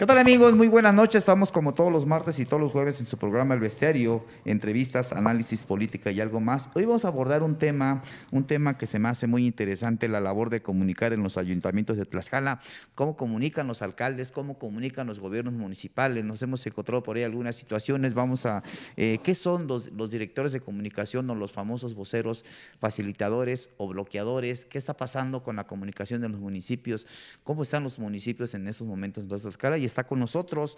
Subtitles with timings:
[0.00, 0.54] ¿Qué tal amigos?
[0.54, 1.16] Muy buenas noches.
[1.16, 5.12] Estamos como todos los martes y todos los jueves en su programa El Bestiario, entrevistas,
[5.12, 6.70] análisis, política y algo más.
[6.72, 10.20] Hoy vamos a abordar un tema, un tema que se me hace muy interesante, la
[10.20, 12.60] labor de comunicar en los ayuntamientos de Tlaxcala,
[12.94, 16.24] cómo comunican los alcaldes, cómo comunican los gobiernos municipales.
[16.24, 18.14] Nos hemos encontrado por ahí algunas situaciones.
[18.14, 18.62] Vamos a,
[18.96, 22.46] eh, ¿qué son los, los directores de comunicación o los famosos voceros,
[22.78, 24.64] facilitadores o bloqueadores?
[24.64, 27.06] ¿Qué está pasando con la comunicación de los municipios?
[27.44, 29.89] ¿Cómo están los municipios en estos momentos en Tlaxcala?
[29.90, 30.76] Está con nosotros.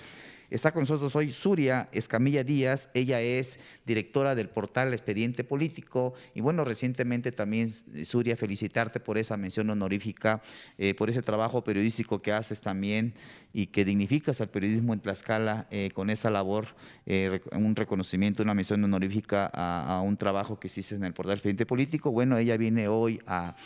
[0.52, 2.90] Está con nosotros hoy Suria Escamilla Díaz.
[2.92, 6.12] Ella es directora del portal Expediente Político.
[6.34, 7.70] Y bueno, recientemente también,
[8.04, 10.42] Suria, felicitarte por esa mención honorífica,
[10.76, 13.14] eh, por ese trabajo periodístico que haces también
[13.54, 16.66] y que dignificas al periodismo en Tlaxcala eh, con esa labor,
[17.06, 21.64] eh, un reconocimiento, una mención honorífica a, un trabajo que hiciste en el portal Expediente
[21.64, 22.10] Político.
[22.10, 23.56] Bueno, ella viene hoy a,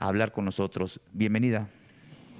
[0.00, 1.00] a hablar con nosotros.
[1.12, 1.68] Bienvenida.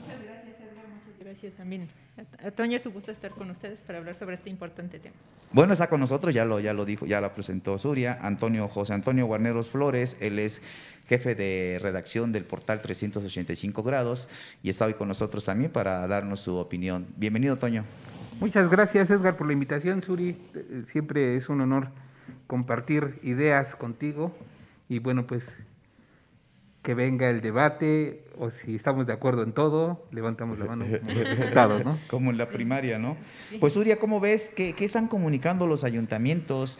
[0.01, 0.89] Muchas gracias, Edgar.
[0.89, 2.02] Muchas gracias también
[2.45, 5.17] a Toña su gusto estar con ustedes para hablar sobre este importante tema.
[5.53, 8.93] Bueno, está con nosotros, ya lo, ya lo dijo, ya la presentó Suria, Antonio José
[8.93, 10.63] Antonio Guarneros Flores, él es
[11.09, 14.29] jefe de redacción del portal 385 grados
[14.63, 17.07] y está hoy con nosotros también para darnos su opinión.
[17.17, 17.85] Bienvenido, Toño.
[18.41, 20.37] Muchas gracias, Edgar, por la invitación, Suri.
[20.85, 21.89] Siempre es un honor
[22.47, 24.35] compartir ideas contigo
[24.89, 25.45] y bueno, pues
[26.83, 31.79] que venga el debate o si estamos de acuerdo en todo, levantamos la mano como,
[31.79, 31.99] ¿no?
[32.09, 33.17] como en la primaria, ¿no?
[33.61, 34.51] Pues Uria, ¿cómo ves?
[34.57, 36.79] ¿Qué, ¿Qué, están comunicando los ayuntamientos?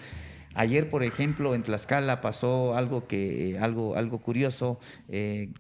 [0.55, 4.79] Ayer, por ejemplo, en Tlaxcala pasó algo que algo algo curioso.
[5.09, 5.51] Eh,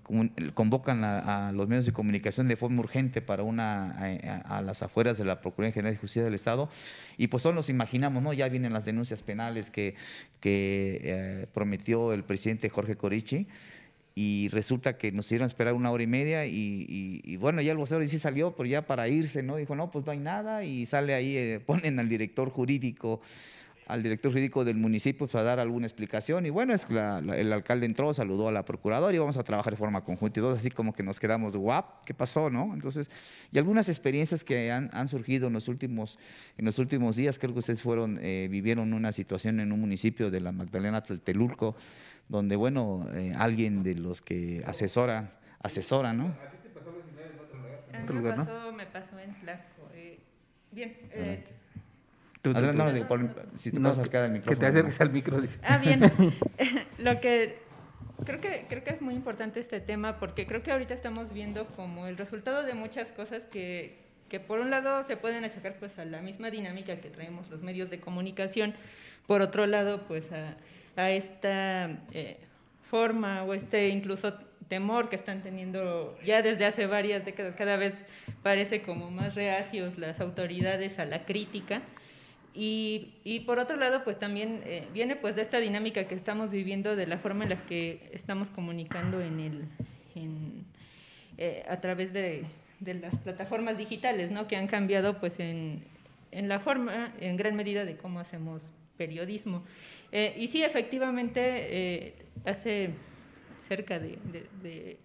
[0.55, 4.83] convocan a, a, los medios de comunicación de forma urgente para una a, a, las
[4.83, 6.69] afueras de la Procuraduría General de Justicia del Estado
[7.17, 8.33] y pues todos nos imaginamos, ¿no?
[8.35, 9.95] Ya vienen las denuncias penales que
[10.41, 13.47] que eh, prometió el presidente Jorge Corichi
[14.15, 17.73] y resulta que nos hicieron esperar una hora y media y, y, y bueno, ya
[17.73, 19.57] el vocero sí salió, pero ya para irse, ¿no?
[19.57, 23.21] Dijo, no, pues no hay nada y sale ahí, eh, ponen al director jurídico,
[23.87, 27.53] al director jurídico del municipio para dar alguna explicación y bueno, es la, la, el
[27.53, 30.59] alcalde entró, saludó a la procuradora y vamos a trabajar de forma conjunta y todos
[30.59, 32.73] así como que nos quedamos, guap, ¿qué pasó, no?
[32.75, 33.11] Entonces,
[33.51, 36.19] y algunas experiencias que han, han surgido en los últimos,
[36.59, 40.31] en los últimos días, creo que ustedes fueron, eh, vivieron una situación en un municipio
[40.31, 41.77] de la Magdalena Tlatelulco,
[42.29, 46.27] donde, bueno, eh, alguien de los que asesora, asesora, ¿no?
[46.27, 48.39] ¿A ti te pasó en otro lugar?
[48.39, 49.89] Me pasó, me pasó en Tlaxco.
[49.95, 50.19] Eh,
[50.71, 50.97] bien.
[51.13, 51.45] Eh,
[52.43, 52.73] Tú, tú, tú.
[52.73, 53.21] No, no, por,
[53.57, 54.59] si te no, puedes acercar al micrófono.
[54.59, 55.41] Que te acerques al micro.
[55.41, 55.61] Dice.
[55.63, 56.01] Ah, bien.
[56.99, 57.63] Lo que
[58.25, 61.67] creo que creo que es muy importante este tema porque creo que ahorita estamos viendo
[61.69, 65.99] como el resultado de muchas cosas que, que por un lado se pueden achacar pues
[66.01, 68.75] a la misma dinámica que traemos los medios de comunicación,
[69.27, 70.57] por otro lado pues a,
[70.97, 72.39] a esta eh,
[72.83, 74.35] forma o este incluso
[74.69, 78.07] temor que están teniendo ya desde hace varias décadas, cada vez
[78.43, 81.83] parece como más reacios las autoridades a la crítica.
[82.55, 86.51] Y, y, por otro lado, pues también eh, viene pues de esta dinámica que estamos
[86.51, 89.65] viviendo, de la forma en la que estamos comunicando en el,
[90.15, 90.65] en,
[91.39, 92.45] eh, a través de,
[92.81, 94.49] de, las plataformas digitales, ¿no?
[94.49, 95.83] que han cambiado pues en,
[96.31, 99.65] en, la forma, en gran medida, de cómo hacemos periodismo.
[100.11, 102.15] Eh, y sí, efectivamente,
[102.45, 102.91] hace
[103.59, 104.99] cerca de, de, de,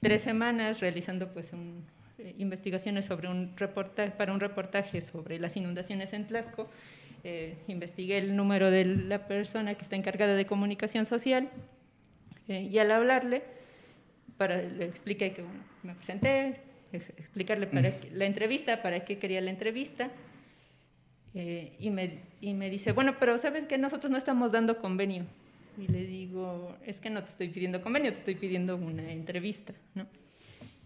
[0.00, 1.84] tres semanas realizando pues un,
[2.18, 6.70] eh, investigaciones sobre un reportaje, para un reportaje sobre las inundaciones en Tlaxco.
[7.24, 11.50] Eh, investigué el número de la persona que está encargada de comunicación social
[12.46, 13.42] eh, y al hablarle,
[14.36, 16.60] para, le expliqué que bueno, me presenté,
[16.92, 20.10] explicarle para la entrevista, para qué quería la entrevista.
[21.34, 25.24] Eh, y, me, y me dice, bueno, pero sabes que nosotros no estamos dando convenio.
[25.76, 29.72] Y le digo, es que no te estoy pidiendo convenio, te estoy pidiendo una entrevista,
[29.94, 30.06] ¿no?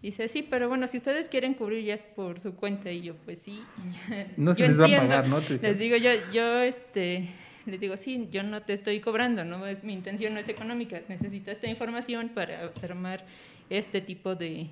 [0.01, 2.89] Dice, sí, pero bueno, si ustedes quieren cubrir ya es por su cuenta.
[2.91, 3.61] Y yo, pues sí.
[4.37, 4.79] No se yo les entiendo.
[4.79, 5.39] va a pagar, ¿no?
[5.61, 7.27] Les digo, yo, yo, este,
[7.65, 9.67] les digo, sí, yo no te estoy cobrando, ¿no?
[9.67, 11.01] Es, mi intención no es económica.
[11.09, 13.25] Necesito esta información para armar
[13.69, 14.67] este tipo de,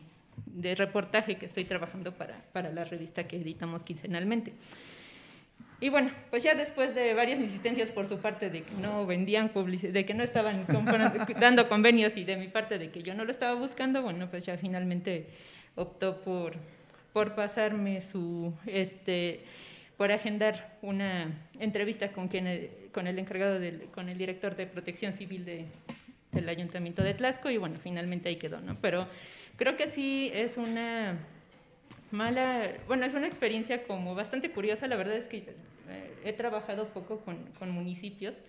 [0.46, 4.54] de reportaje que estoy trabajando para, para la revista que editamos quincenalmente.
[5.80, 9.50] Y bueno, pues ya después de varias insistencias por su parte de que no vendían
[9.50, 10.66] publicidad, de que no estaban
[11.40, 14.44] dando convenios y de mi parte de que yo no lo estaba buscando, bueno, pues
[14.44, 15.28] ya finalmente
[15.76, 16.56] optó por,
[17.14, 19.42] por pasarme su, este,
[19.98, 25.14] por agendar una entrevista con quien, con el encargado, del, con el director de Protección
[25.14, 25.66] Civil de,
[26.32, 28.78] del Ayuntamiento de Tlaxco y bueno, finalmente ahí quedó, ¿no?
[28.82, 29.08] Pero
[29.58, 31.20] creo que sí es una
[32.12, 36.88] mala, bueno, es una experiencia como bastante curiosa, la verdad es que eh, he trabajado
[36.90, 38.40] poco con, con, municipios,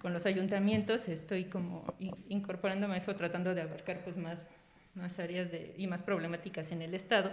[0.00, 1.94] con los ayuntamientos, estoy como
[2.28, 4.46] incorporándome a eso, tratando de abarcar pues más,
[4.94, 7.30] más áreas de, y más problemáticas en el Estado.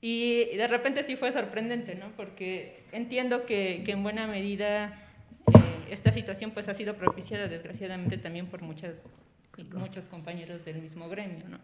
[0.00, 2.10] Y de repente sí fue sorprendente, ¿no?
[2.16, 4.98] Porque entiendo que, que en buena medida
[5.54, 9.04] eh, esta situación pues ha sido propiciada desgraciadamente también por muchas,
[9.74, 11.58] muchos compañeros del mismo gremio, ¿no?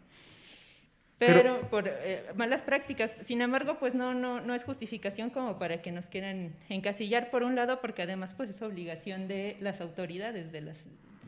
[1.18, 5.80] Pero, por eh, malas prácticas, sin embargo, pues no, no, no es justificación como para
[5.80, 10.52] que nos quieran encasillar por un lado, porque además pues es obligación de las autoridades,
[10.52, 10.76] de las,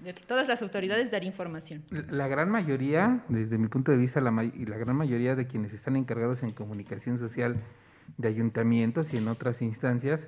[0.05, 1.85] de todas las autoridades dar información.
[2.11, 5.73] La gran mayoría, desde mi punto de vista, la, y la gran mayoría de quienes
[5.73, 7.56] están encargados en comunicación social
[8.19, 10.20] de ayuntamientos y en otras instancias,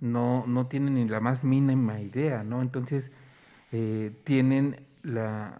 [0.00, 2.60] no, no tienen ni la más mínima idea, ¿no?
[2.60, 3.10] Entonces,
[3.72, 5.58] eh, tienen la,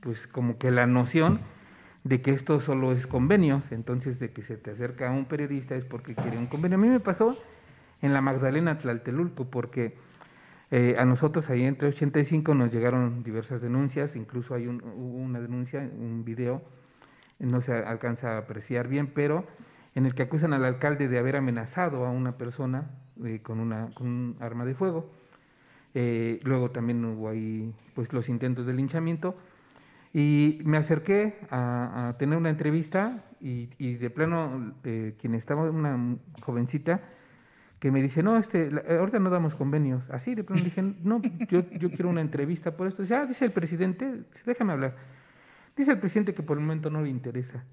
[0.00, 1.40] pues como que la noción
[2.04, 5.74] de que esto solo es convenios, entonces de que se te acerca a un periodista
[5.76, 6.78] es porque quiere un convenio.
[6.78, 7.36] A mí me pasó
[8.00, 9.94] en la Magdalena Tlaltelulco, porque
[10.70, 16.24] eh, a nosotros ahí entre 85 nos llegaron diversas denuncias, incluso hay una denuncia, un
[16.24, 16.62] video,
[17.38, 19.46] no se alcanza a apreciar bien, pero
[19.94, 22.90] en el que acusan al alcalde de haber amenazado a una persona
[23.24, 25.10] eh, con, una, con un arma de fuego.
[25.94, 29.36] Eh, luego también hubo ahí pues, los intentos de linchamiento.
[30.14, 37.00] Y me acerqué a, tener una entrevista y, de plano eh, quien estaba, una jovencita,
[37.80, 40.08] que me dice, no, este, ahorita no damos convenios.
[40.10, 43.02] Así de plano dije, no, yo, yo quiero una entrevista por esto.
[43.02, 44.96] Dice, ah, dice el presidente, déjame hablar.
[45.76, 47.64] Dice el presidente que por el momento no le interesa.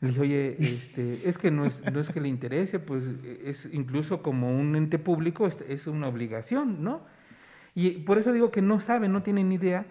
[0.00, 3.02] Le dije, oye, este, es que no es, no es que le interese, pues
[3.44, 7.02] es incluso como un ente público, es, es una obligación, ¿no?
[7.74, 9.86] Y por eso digo que no saben, no tienen idea,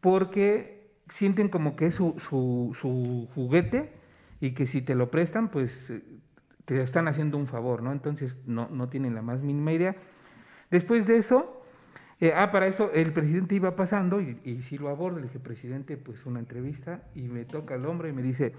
[0.00, 3.92] porque sienten como que es su, su, juguete
[4.40, 6.02] y que si te lo prestan, pues eh,
[6.64, 7.92] te están haciendo un favor, ¿no?
[7.92, 9.96] Entonces no, no tienen la más mínima idea.
[10.70, 11.62] Después de eso,
[12.20, 15.38] eh, ah, para eso el presidente iba pasando y, y si lo abordo, le dije,
[15.38, 18.54] presidente, pues una entrevista y me toca el hombre y me dice,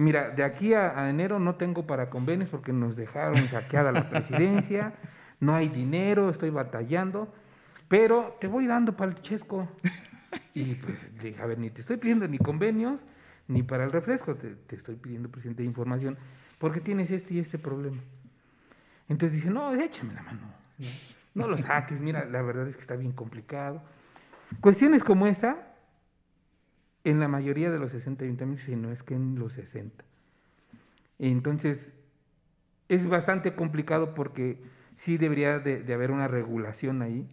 [0.00, 4.94] mira, de aquí a, enero no tengo para convenios porque nos dejaron saqueada la presidencia,
[5.40, 7.32] no hay dinero, estoy batallando,
[7.88, 9.68] pero te voy dando para el chesco.
[10.54, 13.04] Y pues dije, a ver, ni te estoy pidiendo ni convenios,
[13.46, 16.18] ni para el refresco, te, estoy pidiendo, presidente, información,
[16.58, 17.98] porque tienes este y este problema.
[19.08, 20.40] Entonces dice, no, échame la mano,
[21.34, 23.82] no, lo saques, mira, la verdad es que está bien complicado.
[24.60, 25.56] Cuestiones como esa,
[27.04, 30.04] en la mayoría de los 60 ayuntamientos, si no es que en los 60.
[31.18, 31.90] Entonces,
[32.88, 34.60] es bastante complicado porque
[34.96, 37.26] sí debería de haber una regulación ahí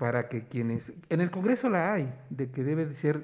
[0.00, 0.94] para que quienes...
[1.10, 3.22] En el Congreso la hay, de que debe de ser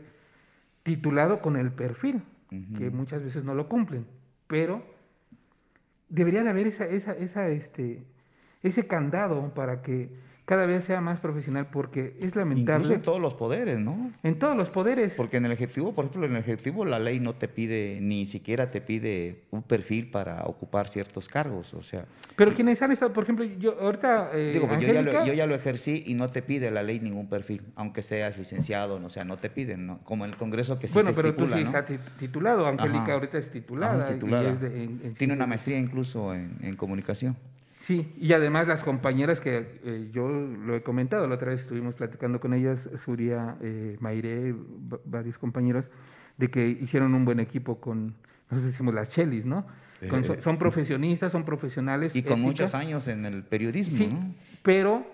[0.82, 4.06] titulado con el perfil, que muchas veces no lo cumplen,
[4.46, 4.84] pero
[6.11, 8.05] debería de haber esa, esa, esa, este,
[8.62, 10.11] ese candado para que
[10.46, 12.76] cada vez sea más profesional porque es lamentable.
[12.76, 14.12] Incluso en todos los poderes, ¿no?
[14.22, 15.12] En todos los poderes.
[15.14, 18.26] Porque en el Ejecutivo, por ejemplo, en el Ejecutivo la ley no te pide, ni
[18.26, 22.04] siquiera te pide un perfil para ocupar ciertos cargos, o sea.
[22.37, 24.31] Pero quienes han estado, por ejemplo, yo ahorita...
[24.34, 27.00] Eh, digo, yo, ya lo, yo, ya lo, ejercí y no te pide la ley
[27.00, 29.99] ningún perfil, aunque seas licenciado, o sea, no te piden, ¿no?
[30.04, 31.87] Como en el Congreso que sí Bueno, pero tú sí estás
[32.20, 34.06] titulado, Angélica ahorita es titulada.
[35.19, 37.37] Tiene una maestría incluso en, en comunicación.
[37.87, 41.94] Sí, y además las compañeras que eh, yo lo he comentado, la otra vez estuvimos
[41.94, 44.56] platicando con ellas, Suria, eh, Maire,
[45.05, 45.88] varios compañeros,
[46.37, 48.15] de que hicieron un buen equipo con,
[48.50, 49.67] nosotros decimos las chelis, ¿no?
[50.00, 50.11] Eh,
[50.41, 52.15] son, profesionistas, son profesionales.
[52.15, 54.11] Y con muchos años en el periodismo, sí,
[54.62, 55.07] Pero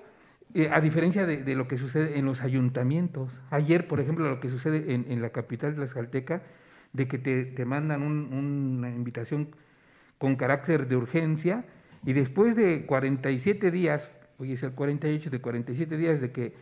[0.55, 4.49] eh, a diferencia de, lo que sucede en los ayuntamientos, ayer, por ejemplo, lo que
[4.49, 6.43] sucede en, la capital de la Escalteca,
[6.93, 9.49] de que te, mandan una invitación
[10.19, 11.65] con carácter de urgencia,
[12.05, 14.03] y después de 47 días,
[14.39, 16.55] hoy es el 48 de 47 días de que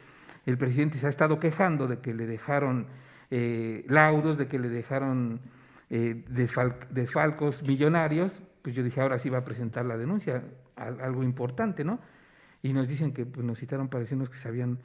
[0.47, 2.87] el presidente se ha estado quejando de que le dejaron
[3.31, 5.41] eh, laudos, de que le dejaron
[5.89, 6.25] eh,
[6.91, 8.33] desfalcos millonarios,
[8.63, 10.43] pues yo dije, ahora sí va a presentar la denuncia,
[10.77, 12.01] algo importante, ¿no?
[12.63, 14.79] Y nos dicen que pues, nos citaron para que se habían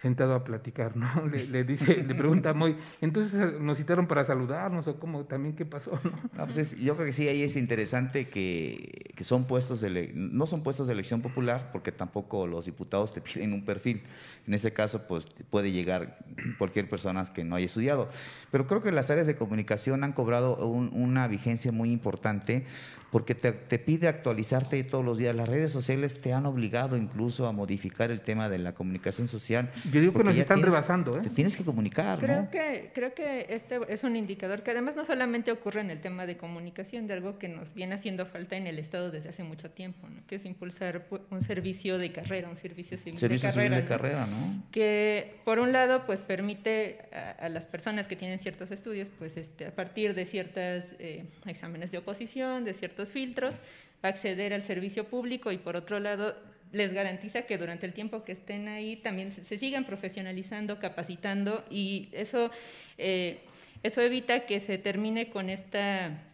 [0.00, 1.08] sentado a platicar, ¿no?
[1.26, 5.66] Le, dice, le pregunta muy, entonces eh, nos citaron para saludarnos o cómo también qué
[5.66, 6.46] pasó, ¿no?
[6.46, 10.62] Pues yo creo que sí, ahí es interesante que, que, son puestos de, no son
[10.62, 14.02] puestos de elección popular porque tampoco los diputados te piden un perfil.
[14.46, 16.18] En ese caso, pues puede llegar
[16.58, 18.08] cualquier persona que no haya estudiado.
[18.50, 22.66] Pero creo que las áreas de comunicación han cobrado una vigencia muy importante
[23.10, 25.34] porque te, pide actualizarte todos los días.
[25.34, 29.70] Las redes sociales te han obligado incluso a modificar el tema de la comunicación social.
[29.92, 31.18] Yo digo que nos están rebasando.
[31.18, 31.20] ¿eh?
[31.22, 32.18] Te tienes que comunicar.
[32.20, 36.00] Creo, que, creo que este es un indicador que además no solamente ocurre en el
[36.00, 39.42] tema de comunicación, de algo que nos viene haciendo falta en el Estado desde hace
[39.42, 43.52] mucho tiempo, que es impulsar un servicio de carrera, un servicio civil de carrera.
[43.52, 44.62] Civil de carrera ¿no?
[44.70, 46.98] Que por un lado pues permite
[47.38, 51.90] a, las personas que tienen ciertos estudios, pues este, a partir de ciertos eh, exámenes
[51.90, 53.56] de oposición, de ciertos filtros,
[54.02, 56.34] acceder al servicio público y por otro lado
[56.72, 62.08] les garantiza que durante el tiempo que estén ahí también se, sigan profesionalizando, capacitando y
[62.12, 62.50] eso,
[62.96, 63.40] eh,
[63.82, 66.26] eso evita que se termine con esta...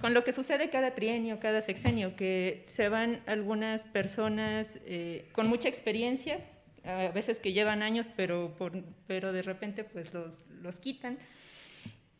[0.00, 5.48] Con, lo que sucede cada trienio, cada sexenio, que se van algunas personas eh, con
[5.48, 6.38] mucha experiencia,
[6.84, 8.54] a veces que llevan años, pero,
[9.08, 11.18] pero de repente pues los, los quitan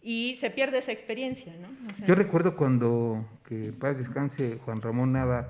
[0.06, 1.66] y se pierde esa experiencia, ¿no?
[2.06, 5.48] Yo recuerdo cuando, que paz descanse, Juan Ramón Nava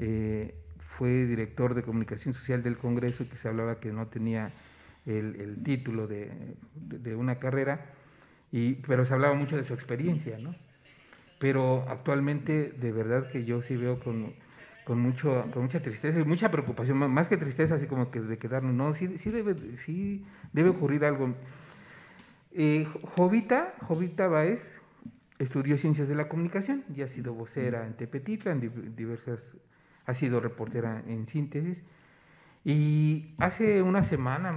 [0.00, 0.52] eh,
[0.98, 4.50] fue director de comunicación social del Congreso que se hablaba que no tenía
[5.06, 6.56] el, título de,
[7.14, 7.86] una carrera,
[8.50, 10.56] y, pero se hablaba mucho de su experiencia, ¿no?
[11.38, 14.34] Pero actualmente, de verdad que yo sí veo con,
[14.84, 18.38] con, mucho, con mucha tristeza y mucha preocupación, más que tristeza, así como que de
[18.38, 21.32] quedarnos, no, sí, sí, debe, sí debe ocurrir algo
[22.54, 24.70] eh, Jovita, Jovita Baez
[25.38, 29.40] estudió ciencias de la comunicación y ha sido vocera en Tepetitla, en diversas,
[30.06, 31.78] ha sido reportera en síntesis.
[32.64, 34.54] Y hace una semana,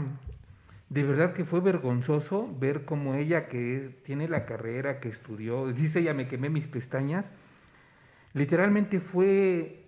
[0.90, 6.00] de verdad que fue vergonzoso ver cómo ella, que tiene la carrera, que estudió, dice
[6.00, 7.26] ella, me quemé mis pestañas,
[8.34, 9.86] literalmente fue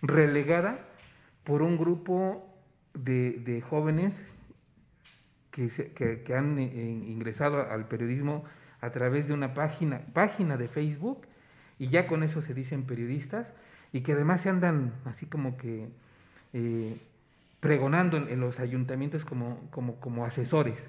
[0.00, 0.78] relegada
[1.44, 2.48] por un grupo
[2.94, 4.14] de, de jóvenes
[5.52, 6.64] que, han eh,
[7.06, 8.44] ingresado al periodismo
[8.80, 11.26] a través de una página, página de Facebook
[11.78, 13.52] y ya con eso se dicen periodistas
[13.92, 15.88] y que además se andan así como que
[16.54, 16.96] eh,
[17.60, 20.82] pregonando en, los ayuntamientos como, como, como asesores.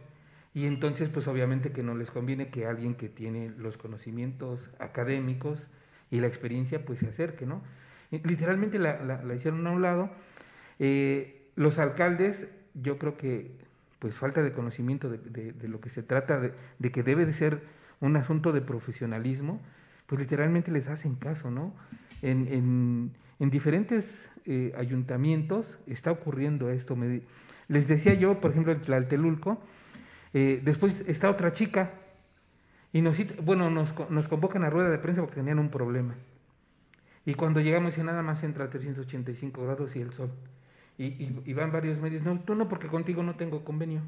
[0.55, 5.67] Y entonces, pues obviamente que no les conviene que alguien que tiene los conocimientos académicos
[6.09, 7.61] y la experiencia, pues se acerque, ¿no?
[8.11, 10.09] Literalmente la, hicieron a un lado.
[10.79, 13.51] Eh, los alcaldes, yo creo que
[14.03, 17.61] pues falta de conocimiento de, lo que se trata, de, que debe de ser
[18.01, 19.61] un asunto de profesionalismo,
[20.07, 21.73] pues literalmente les hacen caso, ¿no?
[22.21, 24.05] En, diferentes
[24.45, 26.97] eh, ayuntamientos está ocurriendo esto.
[27.69, 29.63] les decía yo, por ejemplo, en Tlaltelulco,
[30.33, 31.91] eh, después está otra chica,
[32.91, 36.15] y nos, bueno, nos, nos convocan a rueda de prensa porque tenían un problema.
[37.25, 40.29] Y cuando llegamos, ya nada más entra a 385 grados y el sol.
[40.97, 44.01] Y, van varios medios, no, tú no, porque contigo no tengo convenio.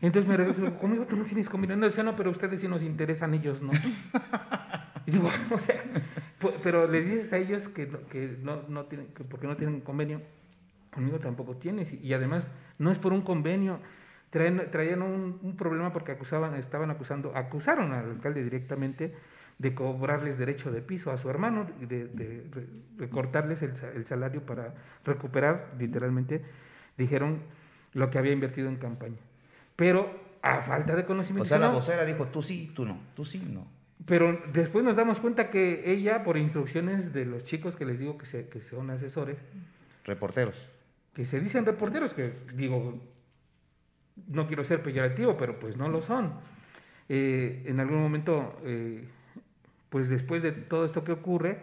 [0.00, 1.76] Entonces me regreso, conmigo tú no tienes convenio.
[1.76, 3.72] No, decía, no, pero ustedes sí nos interesan, ellos no.
[5.06, 5.82] Y digo, o sea,
[6.62, 10.22] pero les dices a ellos que, que no, no tienen, que porque no tienen convenio,
[10.90, 11.92] conmigo tampoco tienes.
[11.92, 12.46] Y, además,
[12.78, 13.80] no es por un convenio.
[14.30, 19.14] Traen, traían un, problema porque acusaban, estaban acusando, acusaron al alcalde directamente
[19.58, 25.72] de cobrarles derecho de piso a su hermano, de, de, recortarles el, salario para recuperar,
[25.78, 26.42] literalmente,
[26.98, 27.40] dijeron
[27.92, 29.18] lo que había invertido en campaña.
[29.76, 30.10] Pero
[30.42, 31.42] a falta de conocimiento.
[31.42, 33.66] O sea, la vocera dijo, tú sí, tú no, tú sí, no.
[34.06, 38.18] Pero después nos damos cuenta que ella, por instrucciones de los chicos que les digo
[38.18, 39.38] que, que son asesores.
[40.04, 40.70] Reporteros.
[41.14, 43.00] Que se dicen reporteros, que digo,
[44.28, 46.34] no quiero ser peyorativo, pero pues no lo son.
[47.08, 49.04] Eh, en algún momento eh,
[49.94, 51.56] pues después de todo esto que ocurre,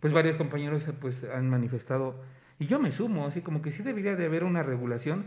[0.00, 2.20] pues varios compañeros pues han manifestado,
[2.58, 5.24] y yo me sumo, así como que sí debería de haber una regulación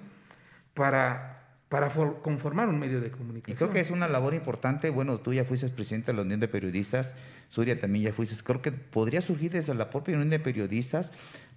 [0.73, 1.87] para, para
[2.21, 3.55] conformar un medio de comunicación.
[3.55, 6.41] Y creo que es una labor importante, bueno, tú ya fuiste presidente de la Unión
[6.41, 7.15] de Periodistas,
[7.47, 11.11] Suria también ya fuiste, creo que podría surgir desde la propia Unión de Periodistas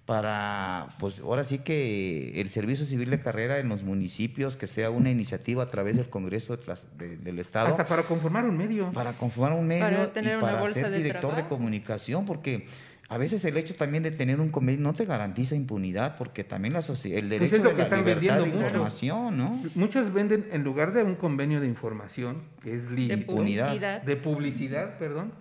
[0.07, 4.89] para, pues ahora sí que el servicio civil de carrera en los municipios, que sea
[4.89, 6.57] una iniciativa a través del Congreso
[6.97, 7.67] del Estado.
[7.67, 8.89] Hasta para conformar un medio.
[8.93, 12.67] Para conformar un medio para y para ser director de comunicación, porque
[13.09, 16.71] a veces el hecho también de tener un convenio no te garantiza impunidad, porque también
[16.71, 19.61] la el pues derecho de la libertad de información, ¿no?
[19.75, 24.01] Muchos venden, en lugar de un convenio de información, que es De publicidad.
[24.03, 25.33] De publicidad, perdón,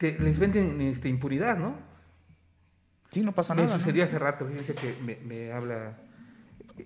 [0.00, 1.92] les venden este, impunidad, ¿no?
[3.14, 3.74] Sí, no pasa nada.
[3.74, 5.96] Me sucedió hace rato, fíjense que me, habla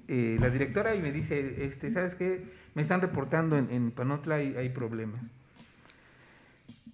[0.09, 2.45] eh, la directora y me dice, este, ¿sabes qué?
[2.75, 5.23] Me están reportando en, Panotla y hay problemas.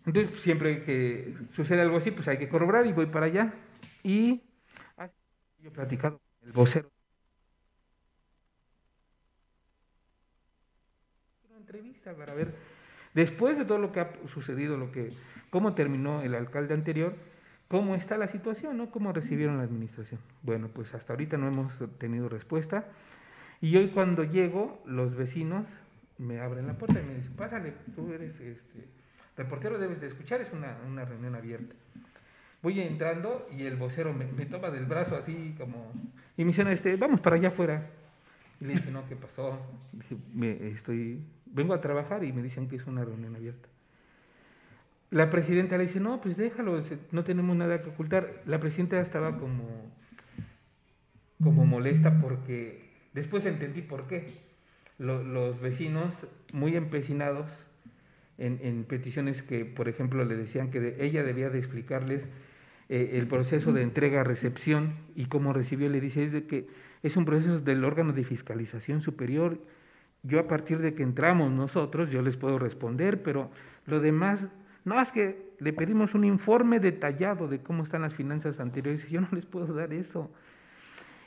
[0.07, 3.53] Entonces, siempre que sucede algo así, pues hay que corroborar y voy para allá.
[4.05, 4.41] Y
[5.59, 6.93] yo he platicado con el vocero.
[11.49, 12.55] Una entrevista para ver,
[13.15, 15.13] después de todo lo que ha sucedido, lo que
[15.51, 17.17] cómo terminó el alcalde anterior,
[17.75, 18.89] cómo está la situación, ¿no?
[18.93, 20.21] Cómo recibieron la administración.
[20.43, 22.85] Bueno, pues hasta ahorita no hemos tenido respuesta.
[23.61, 25.67] Y hoy cuando llego, los vecinos
[26.17, 28.87] me abren la puerta y me dicen, pásale, tú eres este,
[29.37, 31.75] reportero, debes de escuchar, es una, una reunión abierta.
[32.63, 35.91] Voy entrando y el vocero me, toma del brazo así como...
[36.37, 37.91] Y me dicen, este, vamos para allá afuera.
[38.61, 39.59] Y le dije, no, ¿qué pasó?
[40.33, 43.69] Me, estoy, vengo a trabajar y me dicen que es una reunión abierta.
[45.15, 48.43] La presidenta le dice, no, pues déjalo, no tenemos nada que ocultar.
[48.47, 49.93] La presidenta estaba como,
[51.41, 54.41] como molesta porque después entendí por qué.
[54.99, 56.13] los vecinos
[56.53, 57.49] muy empecinados
[58.39, 62.29] en, en, peticiones que, por ejemplo, le decían que ella debía de explicarles
[62.89, 66.67] eh, el proceso de entrega-recepción y cómo recibió, le dice, es de que
[67.05, 69.61] es un proceso del órgano de fiscalización superior.
[70.25, 73.53] Yo a partir de que entramos nosotros, yo les puedo responder, pero
[73.87, 74.49] lo demás,
[74.85, 79.15] no es que le pedimos un informe detallado de cómo están las finanzas anteriores, y
[79.15, 80.31] yo no les puedo dar eso.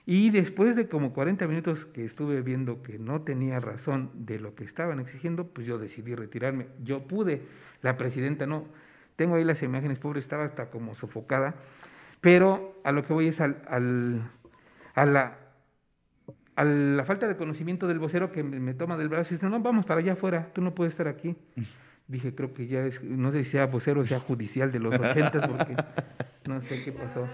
[0.05, 4.55] Y después de como 40 minutos que estuve viendo que no tenía razón de lo
[4.55, 6.67] que estaban exigiendo, pues yo decidí retirarme.
[6.81, 7.41] Yo pude,
[7.81, 8.65] la presidenta no.
[9.17, 11.55] Tengo ahí las imágenes, pobre, estaba hasta como sofocada.
[12.21, 13.57] Pero a lo que voy es al,
[14.95, 15.37] a, la,
[16.55, 19.59] a la falta de conocimiento del vocero que me, toma del brazo y dice, no,
[19.59, 21.35] vamos para allá afuera, tú no puedes estar aquí.
[22.07, 24.97] Dije, creo que ya es, no sé si sea vocero o sea judicial de los
[24.97, 25.75] ochentas, porque
[26.45, 27.27] no sé qué pasó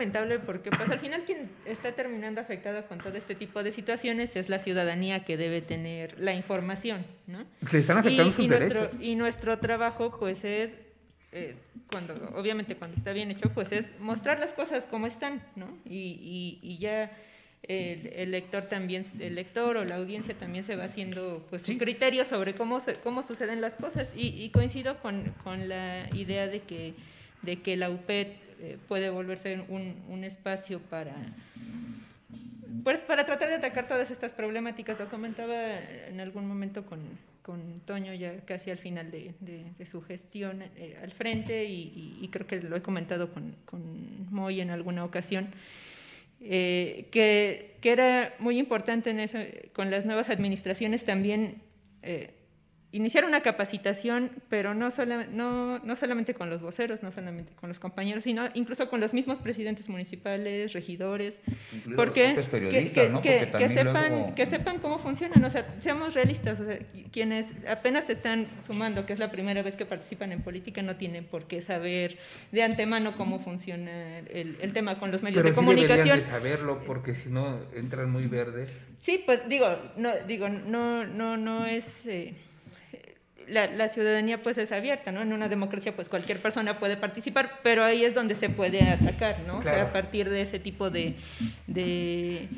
[0.00, 4.34] lamentable porque pues al final quien está terminando afectado con todo este tipo de situaciones
[4.34, 7.44] es la ciudadanía que debe tener la información, ¿no?
[7.70, 10.78] están afectando y, sus y nuestro, y nuestro trabajo pues es
[11.32, 11.54] eh,
[11.92, 15.66] cuando, obviamente cuando está bien hecho, pues es mostrar las cosas como están, ¿no?
[15.84, 17.12] Y, y, ya
[17.62, 22.24] el, lector también, el lector o la audiencia también se va haciendo pues un criterio
[22.24, 24.10] sobre cómo, cómo suceden las cosas.
[24.16, 26.94] Y, coincido con, con, la idea de que,
[27.42, 28.28] de que la UPED
[28.60, 31.14] eh, puede volverse un, un espacio para
[32.82, 34.98] pues para tratar de atacar todas estas problemáticas.
[34.98, 37.00] Lo comentaba en algún momento con,
[37.42, 42.46] con Toño ya casi al final de, de, su gestión eh, al frente y, creo
[42.46, 45.48] que lo he comentado con, con Moy en alguna ocasión,
[46.40, 49.38] eh, que, que, era muy importante en eso,
[49.72, 51.62] con las nuevas administraciones también
[52.02, 52.30] eh,
[52.92, 54.88] iniciar una capacitación, pero no,
[55.32, 59.14] no, no, solamente con los voceros, no solamente con los compañeros, sino incluso con los
[59.14, 61.38] mismos presidentes municipales, regidores,
[61.94, 66.60] porque, que, sepan, que sepan cómo funcionan, o sea, seamos realistas,
[67.12, 70.96] quienes apenas se están sumando, que es la primera vez que participan en política, no
[70.96, 72.18] tienen por qué saber
[72.50, 76.20] de antemano cómo funciona el, el tema con los medios de comunicación.
[76.20, 78.72] De saberlo, porque si no entran muy verdes.
[78.98, 82.06] Sí, pues digo, no, digo, no, no, no es...
[82.06, 82.34] Eh,
[83.50, 85.22] la, ciudadanía pues es abierta, ¿no?
[85.22, 89.40] En una democracia pues cualquier persona puede participar, pero ahí es donde se puede atacar,
[89.46, 89.58] ¿no?
[89.58, 91.16] O sea, a partir de ese tipo de,
[91.66, 92.48] de,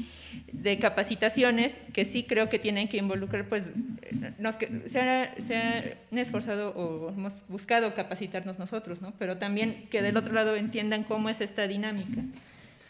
[0.81, 3.71] capacitaciones que sí creo que tienen que involucrar, pues
[4.39, 9.15] nos, se, ha, se han esforzado o hemos buscado capacitarnos nosotros, ¿no?
[9.19, 12.23] Pero también que del otro lado entiendan cómo es esta dinámica.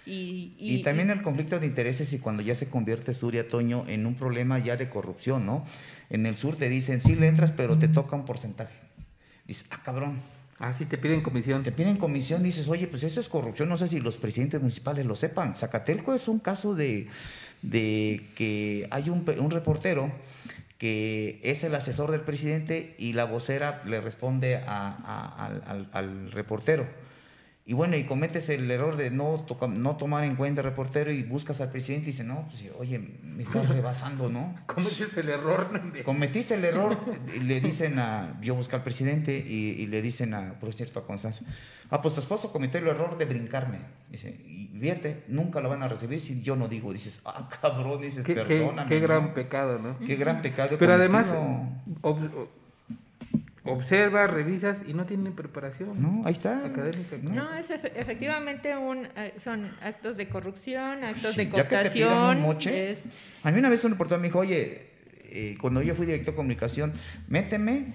[0.04, 4.04] Y, y, también el conflicto de intereses y cuando ya se convierte Suria Toño en
[4.06, 5.64] un problema ya de corrupción, ¿no?
[6.12, 8.74] En el sur te dicen, sí le entras, pero te toca un porcentaje.
[9.46, 10.20] Dices, ah, cabrón.
[10.58, 11.62] Ah, sí, te piden comisión.
[11.62, 15.06] Te piden comisión, dices, oye, pues eso es corrupción, no sé si los presidentes municipales
[15.06, 15.54] lo sepan.
[15.54, 17.08] Zacatelco es un caso de,
[17.62, 20.12] de que hay un, un reportero
[20.76, 26.86] que es el asesor del presidente y la vocera le responde al, al reportero
[27.64, 31.22] y bueno, y cometes el error de no, no tomar en cuenta el reportero y
[31.22, 34.56] buscas al presidente y dice, no, pues oye, me estás rebasando, ¿no?
[34.66, 35.80] Cometiste el error.
[36.04, 36.98] Cometiste el error,
[37.40, 41.44] le dicen a, yo busco al presidente y, le dicen a, por cierto, a Constanza,
[41.90, 43.78] ah, pues tu esposo cometió el error de brincarme.
[44.10, 46.92] Dice, y fíjate, nunca lo van a recibir si yo no digo.
[46.92, 48.88] Dices, ah, cabrón, dices, perdóname.
[48.88, 49.98] Qué, gran pecado, ¿no?
[50.00, 50.76] Qué gran pecado.
[50.80, 51.28] Pero además,
[53.64, 56.00] observas, revisas y no tienen preparación.
[56.00, 56.66] No, ahí está.
[56.66, 57.16] Académica.
[57.22, 62.44] No, es efectivamente un, eh, son actos de corrupción, actos de cooptación.
[63.42, 64.86] A mí una vez un reportero me dijo, oye,
[65.24, 66.92] eh, cuando yo fui director de comunicación,
[67.28, 67.86] méteme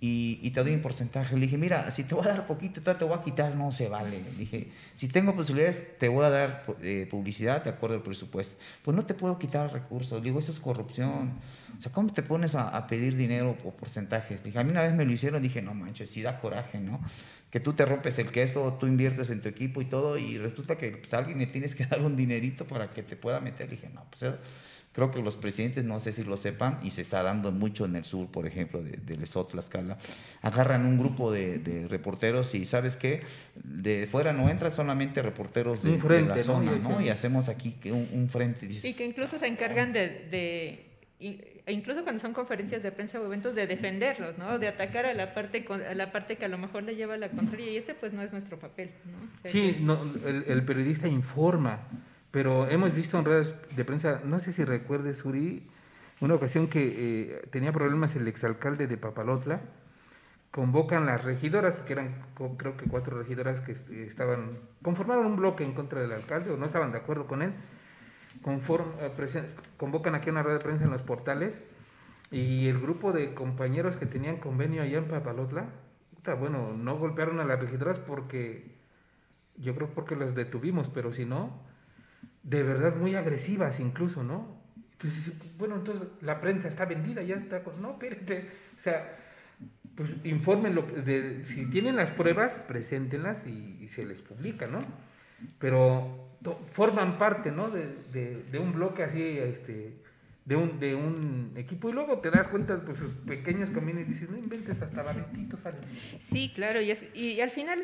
[0.00, 1.34] y, te doy un porcentaje.
[1.34, 3.88] Le dije, mira, si te voy a dar poquito, te voy a quitar, no se
[3.88, 4.22] vale.
[4.22, 8.56] Le dije, si tengo posibilidades, te voy a dar eh, publicidad de acuerdo al presupuesto.
[8.82, 10.18] Pues no te puedo quitar recursos.
[10.18, 11.32] Le digo, eso es corrupción.
[11.78, 14.42] O sea, ¿cómo te pones a, pedir dinero o porcentajes?
[14.42, 17.00] dije, a mí una vez me lo hicieron, dije, no manches, sí da coraje, ¿no?
[17.50, 20.78] que tú te rompes el queso, tú inviertes en tu equipo y todo, y resulta
[20.78, 23.66] que pues, a alguien le tienes que dar un dinerito para que te pueda meter.
[23.66, 24.34] Y dije, no, pues
[24.92, 27.96] creo que los presidentes, no sé si lo sepan, y se está dando mucho en
[27.96, 29.98] el sur, por ejemplo, de, de Lesotho, Tlaxcala,
[30.42, 33.22] agarran un grupo de, reporteros y, ¿sabes qué?
[33.54, 37.00] De fuera no entran solamente reporteros de, la zona, ¿no?
[37.00, 38.66] Y hacemos aquí un, frente.
[38.70, 43.54] y que incluso se encargan de e incluso cuando son conferencias de prensa o eventos
[43.54, 44.58] de defenderlos, ¿no?
[44.58, 47.28] De atacar a la parte a la parte que a lo mejor le lleva la
[47.28, 49.50] contraria y ese pues no es nuestro papel, ¿no?
[49.50, 49.76] sí,
[50.46, 51.80] el, periodista informa,
[52.30, 55.68] pero hemos visto en redes de prensa, no sé si recuerdes, Suri,
[56.20, 59.60] una ocasión que eh, tenía problemas el exalcalde de Papalotla,
[60.50, 62.14] convocan las regidoras, que eran
[62.56, 63.72] creo que cuatro regidoras que
[64.04, 67.52] estaban, conformaron un bloque en contra del alcalde o no estaban de acuerdo con él,
[68.46, 71.54] eh, convocan aquí una red de prensa en los portales
[72.30, 75.68] y el grupo de compañeros que tenían convenio allá en Papalotla,
[76.38, 78.76] bueno, no golpearon a las regidoras porque,
[79.56, 81.69] yo creo porque las detuvimos, pero si no,
[82.42, 84.60] de verdad muy agresivas incluso, ¿no?
[84.92, 89.16] Entonces, bueno, entonces la prensa está vendida, ya está, no, espérense, o sea,
[89.94, 94.80] pues informen lo de, si tienen las pruebas, preséntenlas y, y se les publica, ¿no?
[95.58, 96.30] Pero
[96.72, 97.70] forman parte ¿no?
[97.70, 99.99] de, de, un bloque así, este,
[100.50, 104.12] de, un, de un equipo y luego te das cuenta pues sus pequeños caminos y
[104.12, 105.80] dices, no inventes, hasta valentitos salen.
[106.18, 107.78] Sí, claro, y, y, al final,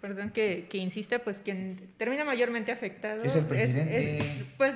[0.00, 4.18] perdón que, que, insista, pues quien termina mayormente afectado es el presidente.
[4.18, 4.24] Es,
[4.56, 4.74] pues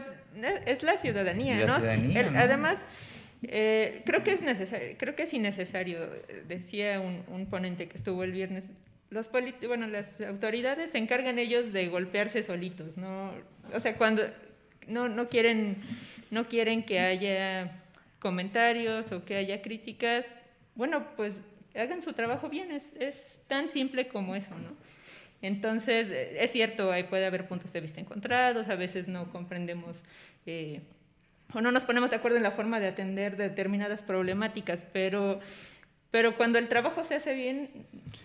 [0.64, 1.74] es la ciudadanía, ¿no?
[1.74, 2.80] Además...
[3.44, 5.98] Eh, creo que es necesario, creo que es innecesario,
[6.46, 8.70] decía un, un ponente que estuvo el viernes,
[9.10, 9.28] los
[9.66, 13.32] bueno, las autoridades se encargan ellos de golpearse solitos, ¿no?
[13.74, 14.22] O sea, cuando
[14.86, 15.76] no, no, quieren,
[16.30, 17.82] no quieren que haya
[18.18, 20.34] comentarios o que haya críticas,
[20.74, 21.34] bueno, pues
[21.74, 24.76] hagan su trabajo bien, es, es tan simple como eso, ¿no?
[25.40, 30.04] Entonces, es cierto, ahí puede haber puntos de vista encontrados, a veces no comprendemos
[30.46, 30.82] eh,
[31.52, 35.40] o no nos ponemos de acuerdo en la forma de atender determinadas problemáticas, pero
[36.12, 37.70] pero cuando el trabajo se hace bien,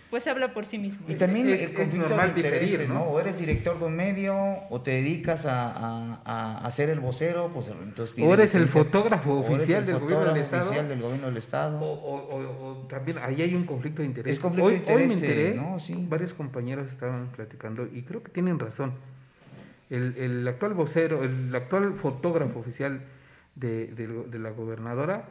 [0.09, 1.05] pues se habla por sí mismo.
[1.09, 3.03] Y también es, el conflicto de intereses, ¿no?
[3.03, 4.35] O eres director de un medio,
[4.69, 6.21] o te dedicas a,
[6.65, 8.15] a, ser el vocero, pues entonces...
[8.19, 11.79] O eres el fotógrafo oficial, del, gobierno del Estado, oficial del gobierno del Estado.
[11.81, 14.37] O, o, también ahí hay un conflicto de intereses.
[14.37, 15.79] Es conflicto de intereses, hoy me enteré, ¿no?
[15.79, 16.05] sí.
[16.07, 18.93] varios compañeros estaban platicando, y creo que tienen razón.
[19.89, 23.01] El, el actual vocero, el actual fotógrafo oficial
[23.55, 25.25] de, de, la gobernadora...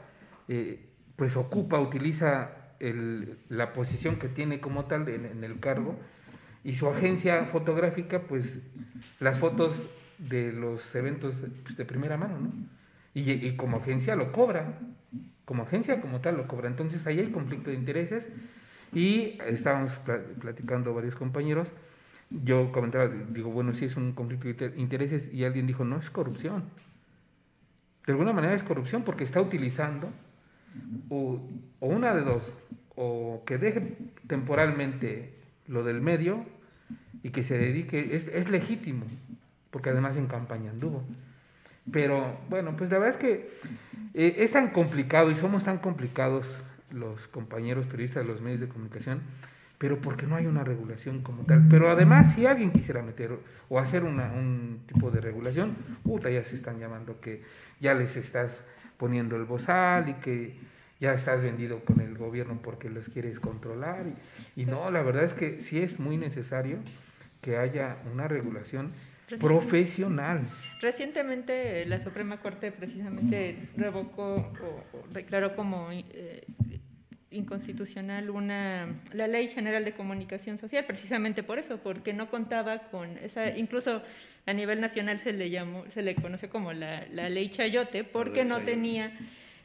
[0.49, 0.81] Eh,
[1.17, 5.97] pues ocupa, utiliza la posición que tiene como tal en, el cargo
[6.65, 8.59] y su agencia fotográfica, pues
[9.21, 9.81] las fotos
[10.19, 12.53] de los eventos de, pues, primera mano, ¿no?
[13.15, 14.79] Y, como agencia lo cobra,
[15.47, 16.69] como agencia como tal lo cobra.
[16.69, 18.31] Entonces ahí hay conflicto de intereses
[18.93, 19.93] y estábamos
[20.41, 21.69] platicando varios compañeros.
[22.29, 26.11] Yo comentaba, digo, bueno, sí es un conflicto de intereses y alguien dijo, no es
[26.11, 26.65] corrupción.
[28.07, 30.11] De alguna manera es corrupción porque está utilizando
[31.09, 31.41] o,
[31.81, 32.53] una de dos,
[32.95, 35.35] o que deje temporalmente
[35.67, 36.45] lo del medio
[37.23, 39.07] y que se dedique, es, es legítimo,
[39.71, 41.05] porque además en campaña anduvo.
[41.93, 43.51] Pero bueno, pues la verdad es que
[44.15, 46.47] eh, es tan complicado y somos tan complicados
[46.91, 49.21] los compañeros periodistas de los medios de comunicación,
[49.79, 51.67] pero porque no hay una regulación como tal.
[51.69, 56.57] Pero además, si alguien quisiera meter o hacer un tipo de regulación, puta, ya se
[56.57, 57.43] están llamando que
[57.81, 58.61] ya les estás
[58.97, 60.57] poniendo el bozal y que
[61.01, 64.05] ya estás vendido con el gobierno porque los quieres controlar.
[64.55, 66.79] Y, no, pues la verdad es que sí es muy necesario
[67.43, 68.93] que haya una regulación
[69.41, 70.41] profesional.
[70.81, 76.45] Recientemente la Suprema Corte precisamente revocó o, declaró como eh,
[77.31, 83.19] inconstitucional una la Ley General de Comunicación Social precisamente por eso, porque no contaba con
[83.19, 84.03] esa incluso
[84.47, 88.45] a nivel nacional se le llamó se le conoce como la, la Ley Chayote porque
[88.45, 89.13] no tenía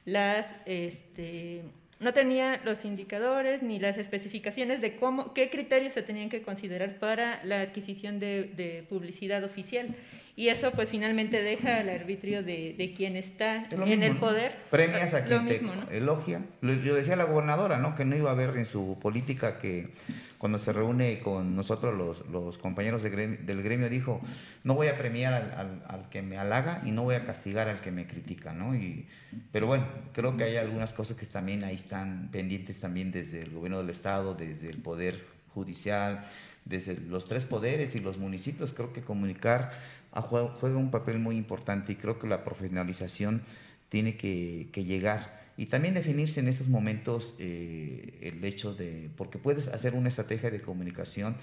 [0.05, 1.61] las, este,
[1.99, 6.97] no tenía los indicadores ni las especificaciones de cómo, qué criterios se tenían que considerar
[6.97, 9.95] para la adquisición de, publicidad oficial.
[10.35, 14.55] Y eso pues finalmente deja al arbitrio de, de quien está en el poder.
[14.69, 16.41] Premias a quien te elogia.
[16.61, 17.95] Lo, decía la gobernadora, ¿no?
[17.95, 19.89] Que no iba a haber en su política que
[20.37, 24.21] cuando se reúne con nosotros los, los compañeros del gremio dijo,
[24.63, 27.81] no voy a premiar al, al, que me halaga y no voy a castigar al
[27.81, 28.73] que me critica, ¿no?
[28.75, 29.07] Y,
[29.51, 33.51] pero bueno, creo que hay algunas cosas que también ahí están pendientes también desde el
[33.51, 36.25] gobierno del Estado, desde el Poder Judicial,
[36.65, 39.71] desde los tres poderes y los municipios, creo que comunicar
[40.19, 43.41] juega un papel muy importante y creo que la profesionalización
[43.89, 45.41] tiene que, llegar.
[45.58, 50.50] Y también definirse en esos momentos eh, el hecho de, porque puedes hacer una estrategia
[50.50, 51.36] de comunicación,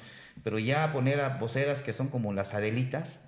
[0.43, 3.21] pero ya poner a voceras que son como las adelitas,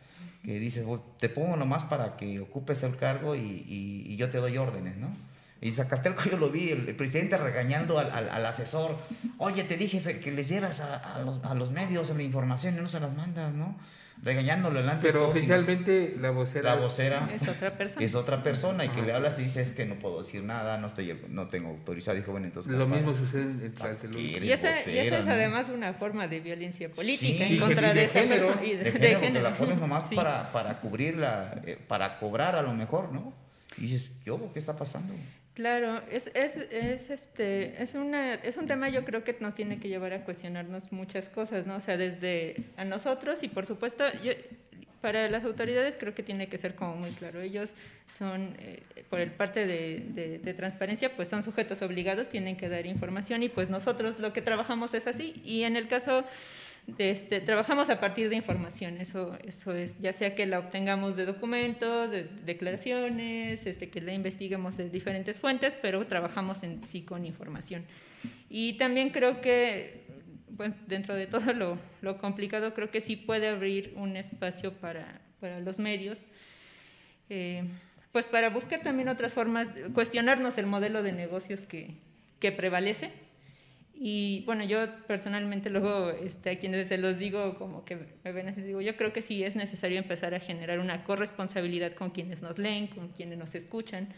[0.45, 0.87] que dices,
[1.19, 5.15] te pongo nomás para que ocupes el cargo y, y yo te doy órdenes, ¿no?
[5.63, 8.97] Y Zacatelco yo lo vi, el, presidente regañando al, al, asesor,
[9.37, 12.81] oye, te dije que les dieras a, a, los, a, los, medios la información y
[12.81, 13.77] no se las mandas, ¿no?
[14.23, 18.05] Regañándolo delante Pero oficialmente la vocera, la vocera es otra persona.
[18.05, 20.89] Es otra persona y que le hablas y dices que no puedo decir nada, no
[20.89, 22.19] estoy no tengo autorizado.
[22.19, 22.71] Dijo, bueno, entonces...
[22.71, 24.21] Lo mismo sucede en Tlatelolco.
[24.21, 28.23] Y, esa, y esa es además una forma de violencia política en contra de, esta
[28.25, 28.63] persona.
[28.63, 32.75] Y de, de, género, la pones nomás para, para cubrirla, eh, para cobrar a lo
[32.75, 33.33] mejor, ¿no?
[33.79, 35.15] Y dices, ¿qué está pasando?
[35.55, 39.81] Claro, es, es, es, este, es, una, es un tema yo creo que nos tiene
[39.81, 41.77] que llevar a cuestionarnos muchas cosas, ¿no?
[41.77, 44.33] O sea, desde a nosotros y por supuesto, yo,
[45.01, 47.41] para las autoridades creo que tiene que ser como muy claro.
[47.41, 47.73] Ellos
[48.09, 52.87] son, eh, por el parte de, de, transparencia, pues son sujetos obligados, tienen que dar
[52.87, 55.41] información y pues nosotros lo que trabajamos es así.
[55.45, 56.25] Y en el caso
[56.99, 61.27] este, trabajamos a partir de información, eso, eso es, ya sea que la obtengamos de
[61.27, 67.25] documentos, de declaraciones, este, que la investiguemos de diferentes fuentes, pero trabajamos en sí con
[67.25, 67.85] información.
[68.49, 70.05] Y también creo que,
[70.57, 75.21] pues, dentro de todo lo, lo complicado, creo que sí puede abrir un espacio para,
[75.41, 76.19] para los medios,
[77.29, 77.65] eh,
[78.13, 81.95] pues para buscar también otras formas, cuestionarnos el modelo de negocios que,
[82.41, 83.13] que prevalece
[84.03, 88.49] y bueno, yo personalmente luego este, a quienes se los digo, como que me ven
[88.49, 92.41] así, digo, yo creo que sí es necesario empezar a generar una corresponsabilidad con quienes
[92.41, 94.09] nos leen, con quienes nos escuchan,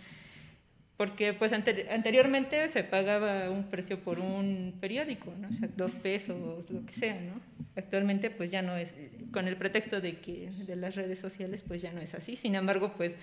[0.96, 5.48] porque pues anteriormente se pagaba un precio por un periódico, ¿no?
[5.48, 7.40] o sea, dos pesos, lo que sea, ¿no?
[7.74, 8.94] Actualmente pues ya no es,
[9.32, 12.54] con el pretexto de que de las redes sociales pues ya no es así, sin
[12.54, 13.14] embargo pues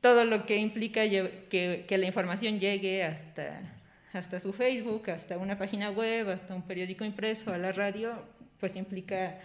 [0.00, 3.75] todo lo que implica que, que la información llegue hasta
[4.16, 8.12] hasta su Facebook, hasta una página web, hasta un periódico impreso, a la radio,
[8.58, 9.38] pues implica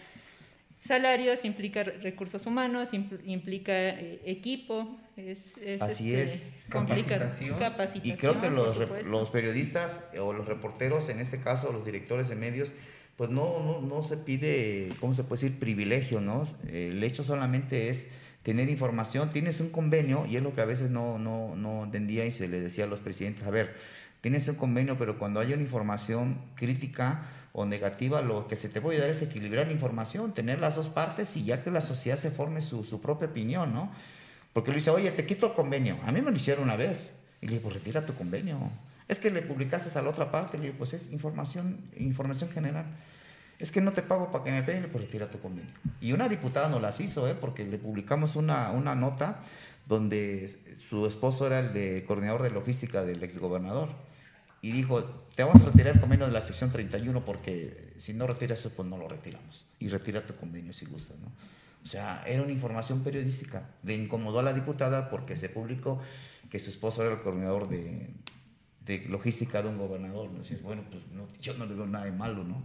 [0.80, 6.48] salarios, implica recursos humanos, implica eh, equipo, es, Así este, es.
[7.58, 8.16] Capacitación.
[8.16, 12.34] Y creo que los, los, periodistas o los reporteros, en este caso los directores de
[12.34, 12.72] medios,
[13.16, 16.44] pues no, no, no se pide, ¿cómo se puede decir?, privilegio, ¿no?
[16.66, 18.08] El hecho solamente es
[18.42, 22.26] tener información, tienes un convenio, y es lo que a veces no, no, no entendía
[22.26, 23.74] y se le decía a los presidentes, a ver,
[24.22, 28.80] tienes un convenio, pero cuando hay una información crítica o negativa, lo que se te
[28.80, 32.16] puede dar es equilibrar la información, tener las dos partes y ya que la sociedad
[32.16, 33.90] se forme su, su propia opinión, ¿no?
[34.52, 35.98] Porque le dice, oye, te quito el convenio.
[36.04, 37.12] A mí me lo hicieron una vez.
[37.40, 38.58] Y le digo, pues retira tu convenio.
[39.08, 40.56] Es que le publicaste a la otra parte.
[40.56, 42.84] Le digo, pues es información, información general.
[43.58, 45.72] Es que no te pago para que me peguen, pues retira tu convenio.
[46.00, 47.34] Y una diputada no las hizo, ¿eh?
[47.38, 49.40] porque le publicamos una, una nota
[49.86, 50.54] donde
[50.88, 53.88] su esposo era el de coordinador de logística del exgobernador
[54.64, 55.02] y dijo,
[55.34, 58.70] te vamos a retirar el convenio de la sección 31 porque si no retiras eso,
[58.70, 59.66] pues no lo retiramos.
[59.80, 61.26] Y retira tu convenio si gustas, ¿no?
[61.84, 63.68] O sea, era una información periodística.
[63.82, 66.00] Le incomodó a la diputada porque se publicó
[66.48, 68.10] que su esposo era el coordinador de,
[68.86, 70.30] de logística de un gobernador.
[70.30, 70.42] ¿no?
[70.62, 71.02] bueno, pues
[71.40, 72.62] yo no le veo nada de malo, ¿no?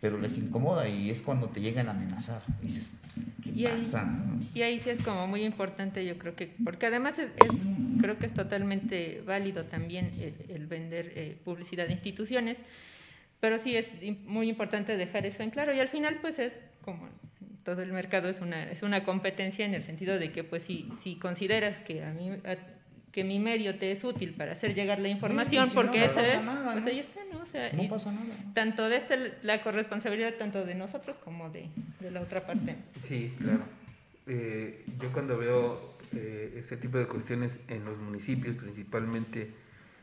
[0.00, 2.42] Pero les incomoda y es cuando te llegan a amenazar.
[2.62, 2.90] Y dices,
[3.42, 4.10] ¿qué pasa?
[4.54, 7.30] y ahí sí es como muy importante, yo creo que, porque además es
[8.00, 10.12] creo que es totalmente válido también
[10.48, 12.58] el, vender eh, publicidad de instituciones,
[13.40, 13.88] pero sí es
[14.24, 15.72] muy importante dejar eso en claro.
[15.74, 17.08] Y al final, pues es como
[17.64, 20.88] todo el mercado es una, es una competencia en el sentido de que, pues, si,
[21.00, 22.32] si consideras que a mí...
[23.12, 26.38] que mi medio te es útil para hacer llegar la información, porque eso es,
[26.72, 27.40] pues ahí está, ¿no?
[27.40, 28.36] O sea, no pasa nada.
[28.54, 31.68] Tanto de este, la corresponsabilidad tanto de nosotros como de,
[32.00, 32.76] de la otra parte.
[33.08, 33.62] Sí, claro.
[34.26, 39.50] Eh, yo cuando veo eh, ese tipo de cuestiones en los municipios, principalmente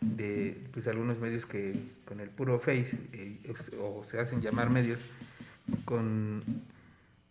[0.01, 3.39] de pues, algunos medios que con el puro face eh,
[3.79, 4.99] o se hacen llamar medios
[5.85, 6.43] con,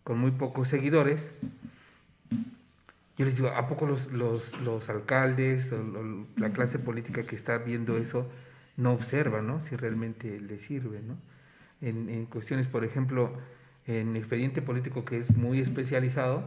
[0.03, 1.29] con, muy pocos seguidores.
[3.17, 7.57] Yo les digo, ¿a poco los, los, los alcaldes o, la clase política que está
[7.57, 8.29] viendo eso
[8.75, 9.59] no observa ¿no?
[9.59, 11.01] si realmente le sirve?
[11.01, 11.17] ¿no?
[11.81, 13.33] En, en cuestiones, por ejemplo,
[13.87, 16.43] en expediente político que es muy especializado,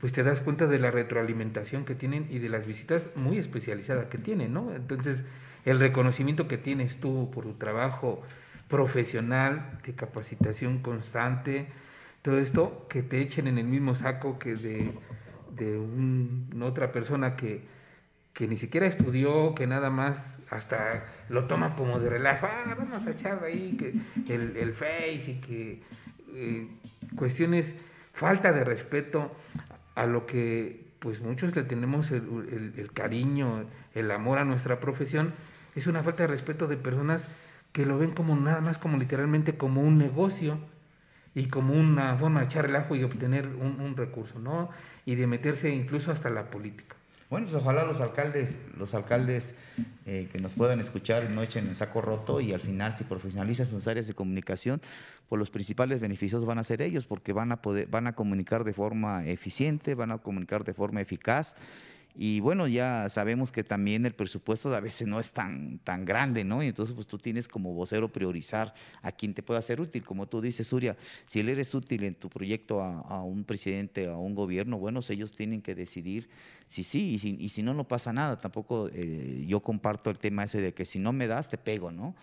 [0.00, 4.06] pues te das cuenta de la retroalimentación que tienen y de las visitas muy especializadas
[4.06, 4.74] que tienen, ¿no?
[4.74, 5.22] Entonces,
[5.64, 8.22] el reconocimiento que tienes tú por tu trabajo
[8.68, 11.66] profesional, de capacitación constante,
[12.22, 14.92] todo esto, que te echen en el mismo saco que de,
[15.56, 17.62] de otra persona que,
[18.32, 23.06] que ni siquiera estudió, que nada más hasta lo toma como de relajo, ah, vamos
[23.06, 25.82] a echar ahí que el, el face y que
[26.34, 26.68] eh,
[27.16, 27.74] cuestiones,
[28.12, 29.32] falta de respeto
[29.94, 35.32] a lo que pues muchos le tenemos el, cariño, el amor a nuestra profesión,
[35.74, 37.26] es una falta de respeto de personas
[37.72, 40.58] que lo ven como nada más como literalmente como un negocio
[41.34, 44.70] y como una forma de echar el ajo y obtener un, un recurso, ¿no?
[45.06, 46.96] Y de meterse incluso hasta la política.
[47.30, 49.54] Bueno, pues ojalá los alcaldes, los alcaldes
[50.04, 53.66] eh, que nos puedan escuchar no echen el saco roto y al final si profesionalizan
[53.66, 54.80] sus áreas de comunicación,
[55.28, 58.64] pues los principales beneficios van a ser ellos porque van a poder, van a comunicar
[58.64, 61.54] de forma eficiente, van a comunicar de forma eficaz
[62.14, 66.44] y bueno, ya sabemos que también el presupuesto a veces no es tan, tan grande,
[66.44, 66.62] ¿no?
[66.62, 70.04] Y entonces pues tú tienes como vocero priorizar a quien te pueda ser útil.
[70.04, 70.96] Como tú dices, Surya,
[71.26, 75.32] si él eres útil en tu proyecto a, un presidente, a un gobierno, bueno, ellos
[75.32, 76.28] tienen que decidir
[76.66, 78.38] si sí y si, y si no, no pasa nada.
[78.38, 81.90] Tampoco eh, yo comparto el tema ese de que si no me das, te pego,
[81.90, 82.14] ¿no?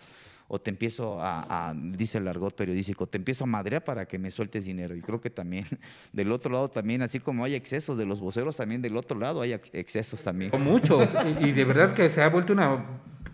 [0.50, 4.30] O te empiezo a, dice el argot periodístico, te empiezo a madrear para que me
[4.30, 4.96] sueltes dinero.
[4.96, 5.66] Y creo que también
[6.12, 9.42] del otro lado también, así como hay excesos de los voceros, también del otro lado
[9.42, 10.50] hay excesos también.
[10.58, 11.00] Mucho,
[11.40, 12.84] y, de verdad que se ha vuelto una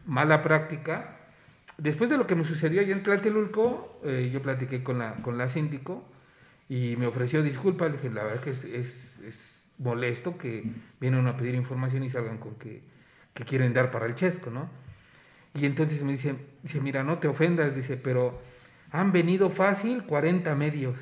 [0.05, 1.21] mala práctica.
[1.79, 5.39] Después de lo que me sucedió allá en Tlatelulco, eh, yo platiqué con la, con
[5.39, 6.05] la síndico
[6.69, 7.91] y me ofreció disculpas.
[7.91, 10.63] Le dije, la verdad que es, molesto que
[11.01, 12.81] vienen a pedir información y salgan con que,
[13.35, 14.69] que quieren dar para el chesco, ¿no?
[15.55, 18.41] Y entonces me dice, dice, mira, no te ofendas, dice, pero
[18.91, 20.99] han venido fácil 40 medios.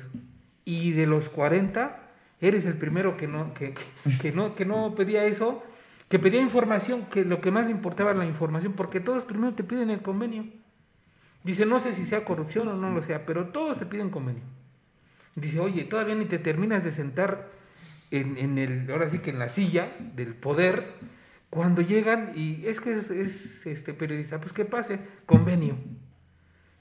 [0.63, 1.99] Y de los 40,
[2.39, 3.73] eres el primero que no, que,
[4.33, 5.63] no, que no pedía eso,
[6.09, 9.53] que pedía información, que lo que más le importaba era la información, porque todos primero
[9.53, 10.45] te piden el convenio.
[11.43, 14.43] Dice, no sé si sea corrupción o no lo sea, pero todos te piden convenio.
[15.35, 17.49] Dice, oye, todavía ni te terminas de sentar
[18.11, 20.93] en, en el, ahora sí que en la silla del poder,
[21.53, 23.11] cuando llegan y es que es,
[23.63, 25.75] este periodista, pues que pase, convenio.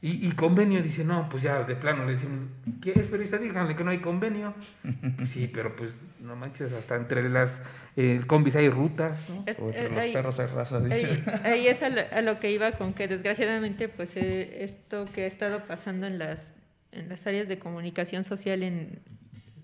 [0.05, 2.49] Y, convenio dice, no, pues ya de plano le dicen,
[2.83, 3.39] ¿qué es periodista?
[3.39, 4.53] Díganle que no hay convenio.
[5.33, 7.53] sí, pero pues no manches, hasta entre las
[7.97, 9.17] eh, combis hay rutas.
[9.29, 9.45] ¿no?
[9.47, 11.23] entre eh, los perros hay razas, dice.
[11.45, 15.67] Ahí, es a lo, que iba con que desgraciadamente pues eh, esto que ha estado
[15.67, 16.53] pasando en las,
[16.91, 18.99] en las áreas de comunicación social en,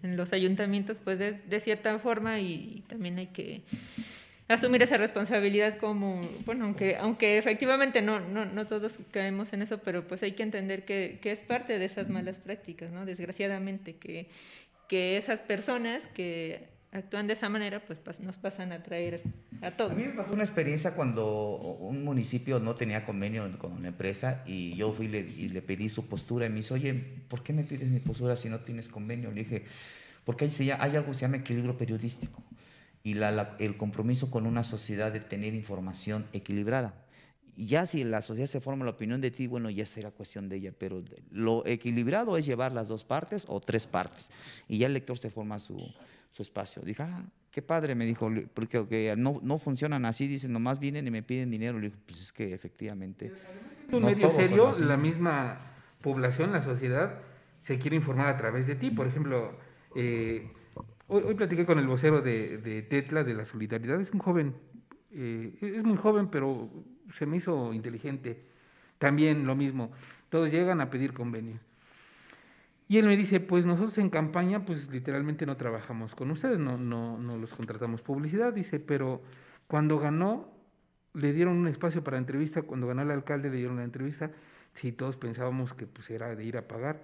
[0.05, 3.65] en los ayuntamientos pues de, de cierta forma y también hay que
[4.49, 9.79] asumir esa responsabilidad como, bueno, aunque, aunque efectivamente no, no, no todos caemos en eso,
[9.79, 13.05] pero pues hay que entender que, que es parte de esas malas prácticas, ¿no?
[13.05, 14.29] Desgraciadamente, que,
[14.89, 19.21] que esas personas que actúan de esa manera, pues nos pasan a traer
[19.61, 19.93] a todos.
[19.93, 24.43] A mí me pasó una experiencia cuando un municipio no tenía convenio con una empresa
[24.47, 26.95] y yo fui y le, y le pedí su postura y me dice, oye,
[27.29, 29.31] ¿por qué me pides mi postura si no tienes convenio?
[29.31, 29.65] Le dije,
[30.25, 32.43] porque hay, hay algo que se llama equilibrio periodístico
[33.09, 36.95] y el compromiso con una sociedad de tener información equilibrada.
[37.57, 40.57] Ya si la sociedad se forma la opinión de ti, bueno, ya será cuestión de
[40.57, 44.31] ella, pero lo equilibrado es llevar las dos partes o tres partes.
[44.69, 45.77] Y ya el lector se forma su,
[46.33, 46.83] su espacio.
[46.83, 51.11] Dije, ah, qué padre, me dijo, porque no, no funcionan así, dicen, nomás vienen y
[51.11, 51.79] me piden dinero.
[51.79, 53.33] Le dije, pues es que efectivamente...
[53.91, 57.23] En medio serio, la misma población, la sociedad,
[57.63, 58.91] se quiere informar a través de ti.
[58.91, 59.59] Por ejemplo,
[59.97, 60.53] eh,
[61.11, 64.55] Hoy, hoy platiqué con el vocero de, Tetla, de la Solidaridad, es un joven,
[65.11, 66.69] eh, es muy joven, pero
[67.15, 68.45] se me hizo inteligente.
[68.99, 69.91] También lo mismo,
[70.29, 71.63] todos llegan a pedir convenios.
[72.89, 76.77] Y él me dice, pues nosotros en campaña, pues literalmente no trabajamos con ustedes, no,
[76.77, 79.23] no, no los contratamos publicidad, dice, pero
[79.67, 80.53] cuando ganó,
[81.15, 84.31] le dieron un espacio para entrevista, cuando ganó el alcalde le dieron la entrevista,
[84.75, 87.01] si todos pensábamos que pues era de ir a pagar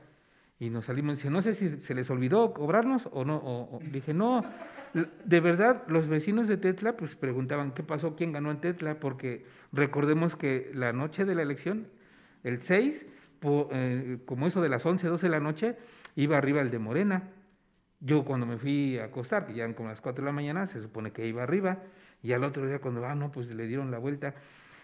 [0.58, 4.14] y nos salimos, dice, no sé si se les olvidó cobrarnos o no, o, dije,
[4.14, 4.44] no,
[5.24, 9.44] de verdad, los vecinos de Tetla pues preguntaban qué pasó, quién ganó en Tetla, porque
[9.72, 11.88] recordemos que la noche de la elección,
[12.44, 13.06] el 6,
[13.42, 15.76] eh, como eso de las 11, 12 de la noche,
[16.14, 17.30] iba arriba el de Morena.
[18.00, 20.66] Yo cuando me fui a acostar, que ya eran como las 4 de la mañana,
[20.66, 21.78] se supone que iba arriba,
[22.22, 24.34] y al otro día cuando, ah, no, pues le dieron la vuelta.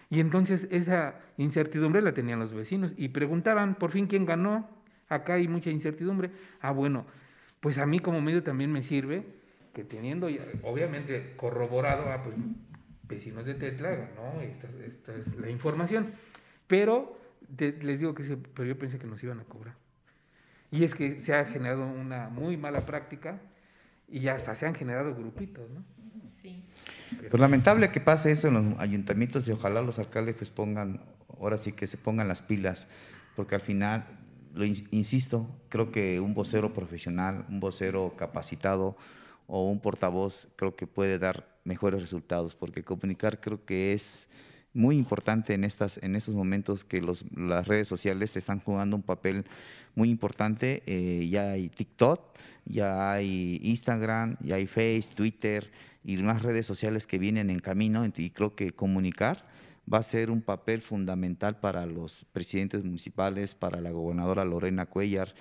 [0.09, 4.67] Y entonces esa incertidumbre la tenían los vecinos y preguntaban por fin quién ganó,
[5.11, 6.31] acá hay mucha incertidumbre.
[6.61, 7.05] Ah, bueno,
[7.59, 9.23] pues a mí como medio también me sirve
[9.73, 10.27] que teniendo
[10.63, 12.35] obviamente corroborado a ah, pues,
[13.03, 14.41] vecinos de Tetla, ¿no?
[14.41, 14.67] Esta,
[15.15, 16.13] es la información.
[16.67, 17.19] Pero
[17.57, 19.75] les digo que pero yo pensé que nos iban a cobrar.
[20.71, 23.39] Y es que se ha generado una muy mala práctica
[24.07, 25.83] y hasta se han generado grupitos, ¿no?
[26.29, 26.63] Sí.
[27.29, 31.01] Pues lamentable que pase eso en los ayuntamientos y ojalá los alcaldes pues pongan,
[31.37, 32.87] ahora sí que se pongan las pilas,
[33.35, 34.05] porque al final
[34.53, 38.95] lo insisto, creo que un vocero profesional, un vocero capacitado
[39.47, 44.27] o un portavoz creo que puede dar mejores resultados, porque comunicar creo que es
[44.73, 49.01] muy importante en, estas, en estos momentos que los, las redes sociales están jugando un
[49.03, 49.45] papel
[49.95, 50.81] muy importante.
[50.85, 52.21] Eh, ya hay TikTok,
[52.65, 55.69] ya hay Instagram, ya hay Face, Twitter,
[56.03, 59.45] y unas redes sociales que vienen en camino y creo que comunicar
[59.91, 65.33] va a ser un papel fundamental para los presidentes municipales, para la gobernadora Lorena Cuellar,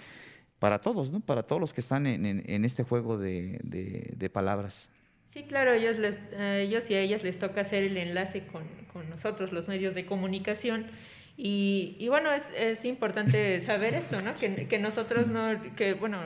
[0.58, 1.20] para todos, ¿no?
[1.20, 4.88] Para todos los que están en, este juego de, palabras.
[5.30, 8.64] Sí, claro, ellos, les, ellos y a ellas les toca hacer el enlace con,
[9.08, 10.86] nosotros, los medios de comunicación.
[11.36, 14.34] Y, bueno, es, es, importante saber esto, ¿no?
[14.34, 16.18] Que, que, nosotros no, que bueno,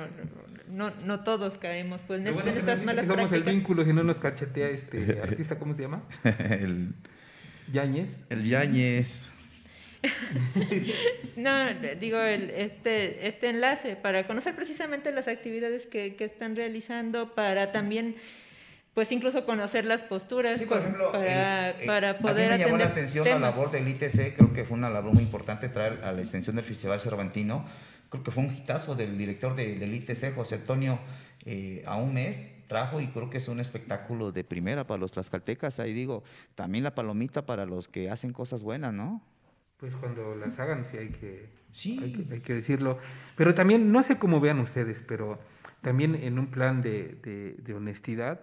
[0.69, 3.33] no, no todos caemos pues, en, estas malas prácticas.
[3.33, 6.03] el vínculo si no nos cachetea este artista, ¿cómo se llama?
[6.25, 6.95] el
[7.73, 8.09] Yañez.
[8.31, 9.33] El Yañez.
[11.37, 17.35] no, digo, el, este, este enlace para conocer precisamente las actividades que, que están realizando,
[17.35, 18.17] para también
[18.95, 23.29] pues incluso conocer las posturas para, eh, para, poder a mí me llamó la atención
[23.29, 26.55] la labor del ITC, creo que fue una labor muy importante traer a la extensión
[26.55, 27.67] del Festival Cervantino,
[28.09, 31.01] creo que fue un hitazo del director del ITC, José Antonio,
[31.45, 35.13] eh, a un mes trajo y creo que es un espectáculo de primera para los
[35.13, 35.81] tlaxcaltecas.
[35.81, 36.23] Ahí digo,
[36.55, 39.23] también la palomita para los que hacen cosas buenas, ¿no?
[39.79, 42.01] Pues cuando las hagan sí hay que, sí.
[42.31, 42.99] Hay, que, decirlo.
[43.37, 45.39] Pero también, no sé cómo vean ustedes, pero
[45.83, 48.41] también en un plan de, de, honestidad,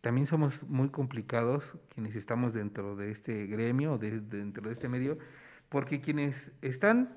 [0.00, 5.18] también somos muy complicados quienes estamos dentro de este gremio, de, dentro de este medio,
[5.68, 7.16] porque quienes están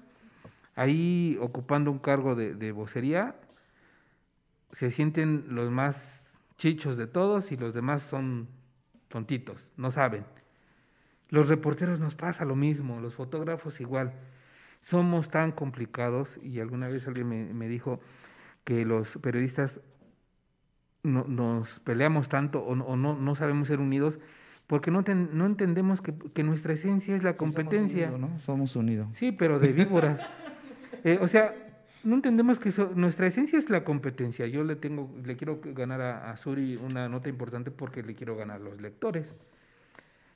[0.75, 3.35] ahí ocupando un cargo de, de vocería
[4.73, 6.18] se sienten los más
[6.59, 8.47] chichos de todos y los demás son
[9.07, 10.25] tontitos, no saben.
[11.29, 14.13] Los reporteros nos pasa lo mismo, los fotógrafos igual.
[14.83, 17.99] Somos tan complicados y alguna vez alguien me, dijo
[18.63, 19.79] que los periodistas
[21.01, 24.19] no, nos peleamos tanto o, no, no, sabemos ser unidos
[24.67, 28.07] porque no, no entendemos que, nuestra esencia es la competencia.
[28.07, 28.39] somos, unidos, ¿no?
[28.39, 29.07] somos unidos.
[29.15, 30.21] Sí, pero de víboras.
[31.05, 31.68] Eh, o sea,
[32.03, 34.47] no entendemos que nuestra esencia es la competencia.
[34.47, 38.57] Yo le tengo, le quiero ganar a, Suri una nota importante porque le quiero ganar
[38.57, 39.27] a los lectores.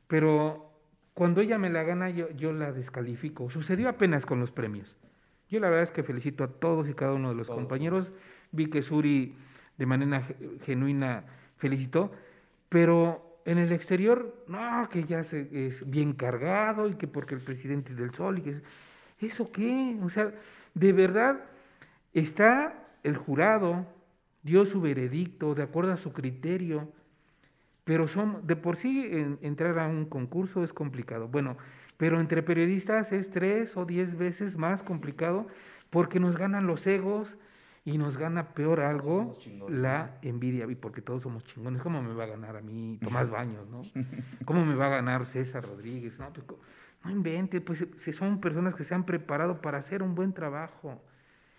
[0.08, 0.70] Pero
[1.14, 3.50] cuando ella me la gana, yo, yo la descalifico.
[3.50, 4.96] Sucedió apenas con los premios.
[5.50, 8.12] Yo la verdad es que felicito a todos y cada uno de los compañeros.
[8.52, 9.36] Vi que Suri
[9.78, 10.24] de manera
[10.66, 11.24] genuina
[11.58, 12.12] felicitó,
[12.70, 17.42] pero en el exterior, no, que ya se, es bien cargado y que porque el
[17.42, 18.62] presidente es del sol y que
[19.20, 19.98] ¿Eso qué?
[20.04, 20.34] O sea,
[20.74, 21.40] de verdad
[22.14, 23.86] Está el jurado,
[24.44, 26.92] dio su veredicto de acuerdo a su criterio,
[27.84, 29.10] pero son, de por sí
[29.42, 31.28] entrar a un concurso es complicado.
[31.28, 31.58] Bueno,
[31.98, 35.48] pero entre periodistas es tres o diez veces más complicado
[35.90, 37.38] porque nos ganan los egos
[37.86, 39.38] y nos gana peor algo
[39.70, 41.82] la envidia, y porque todos somos chingones.
[41.82, 43.82] ¿Cómo me va a ganar a mí Tomás Baños, no?
[44.46, 46.18] ¿Cómo me va a ganar César Rodríguez?
[46.18, 46.46] No, pues,
[47.04, 51.02] no invente, pues son personas que se han preparado para hacer un buen trabajo.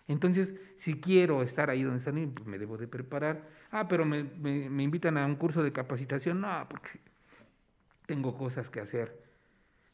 [0.07, 3.48] Entonces, si quiero estar ahí donde están, pues me debo de preparar.
[3.70, 6.40] Ah, pero me, me, invitan a un curso de capacitación.
[6.40, 6.90] No, porque
[8.07, 9.18] tengo cosas que hacer.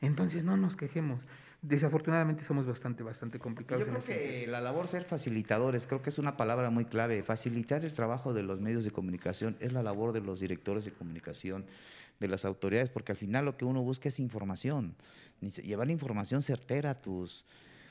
[0.00, 1.20] Entonces, no nos quejemos.
[1.62, 3.86] Desafortunadamente somos bastante, bastante complicados.
[3.86, 7.22] Yo creo que la labor ser facilitadores, creo que es una palabra muy clave.
[7.22, 10.92] Facilitar el trabajo de los medios de comunicación es la labor de los directores de
[10.92, 11.66] comunicación,
[12.18, 14.96] de las autoridades, porque al final lo que uno busca es información,
[15.62, 17.44] llevar información certera a tus,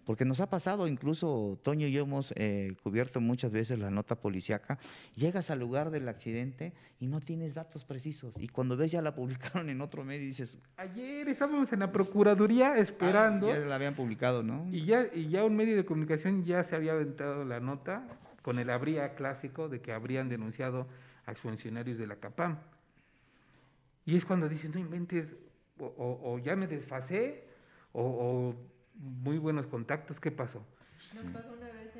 [0.09, 4.15] porque nos ha pasado, incluso Toño y yo hemos eh, cubierto muchas veces la nota
[4.15, 4.79] policiaca,
[5.13, 8.35] llegas al lugar del accidente y no tienes datos precisos.
[8.41, 10.57] Y cuando ves ya la publicaron en otro medio y dices...
[10.77, 13.49] Ayer estábamos en la Procuraduría esperando...
[13.49, 14.67] ya la habían publicado, ¿no?
[14.71, 18.07] Y ya, y ya un medio de comunicación ya se había aventado la nota
[18.41, 20.87] con el habría clásico de que habrían denunciado
[21.27, 22.57] a funcionarios de la CAPAM.
[24.07, 25.35] Y es cuando dicen, no inventes,
[25.77, 27.43] o, ya me desfasé,
[27.93, 28.55] o
[28.99, 30.19] muy buenos contactos.
[30.19, 30.63] ¿Qué pasó?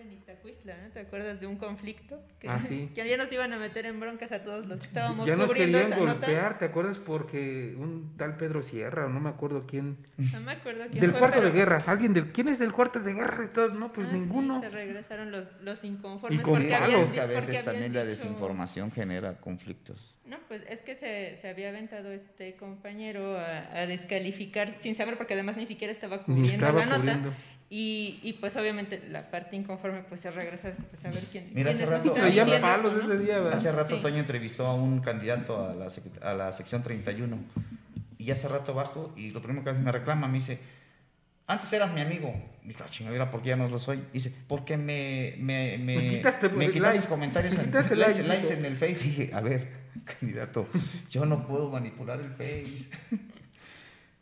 [0.10, 0.90] En Iztacuistla, ¿no?
[0.90, 2.22] ¿Te acuerdas de un conflicto?
[2.40, 2.90] Que, ah, sí.
[2.96, 5.80] que ya nos iban a meter en broncas a todos los que estábamos ya cubriendo
[5.80, 6.98] nos querían golpear, ¿te acuerdas?
[6.98, 9.98] Porque un tal Pedro Sierra, o no me acuerdo quién.
[10.18, 11.84] No me acuerdo quién Del cuarto de guerra.
[11.86, 13.46] ¿Alguien del, ¿Quién es del cuarto de guerra?
[13.46, 13.70] Y todo?
[13.70, 14.56] No, pues ah, ninguno.
[14.56, 16.42] Sí, se regresaron los, los inconformes.
[16.42, 20.16] Y porque habían, que a veces también la desinformación genera conflictos.
[20.26, 25.34] No, pues es que se, se había aventado este compañero a, descalificar sin saber, porque
[25.34, 27.20] además ni siquiera estaba cubriendo la nota.
[27.72, 31.70] Y, y, pues obviamente la parte inconforme pues se regresa pues, a ver quién, Mira,
[31.70, 32.16] hace rato,
[33.54, 35.88] hace rato Toño entrevistó a un candidato a la,
[36.24, 37.38] a la sección 31
[38.18, 40.60] y hace rato bajo y lo primero que me reclama me dice,
[41.50, 42.34] antes eras mi amigo.
[42.64, 44.04] Y dije, ah, chingadera, ¿por qué ya no lo soy?
[44.14, 48.76] dice, porque me, me, me, me quitaste, me quitaste comentarios, en, likes, likes en el
[48.76, 48.96] Face.
[48.96, 49.68] dije, a ver,
[50.20, 50.68] candidato,
[51.10, 52.90] yo no puedo manipular el Face.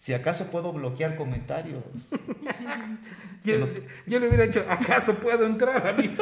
[0.08, 1.84] Si acaso puedo bloquear comentarios.
[3.44, 6.06] yo, le hubiera dicho, ¿acaso puedo entrar a mi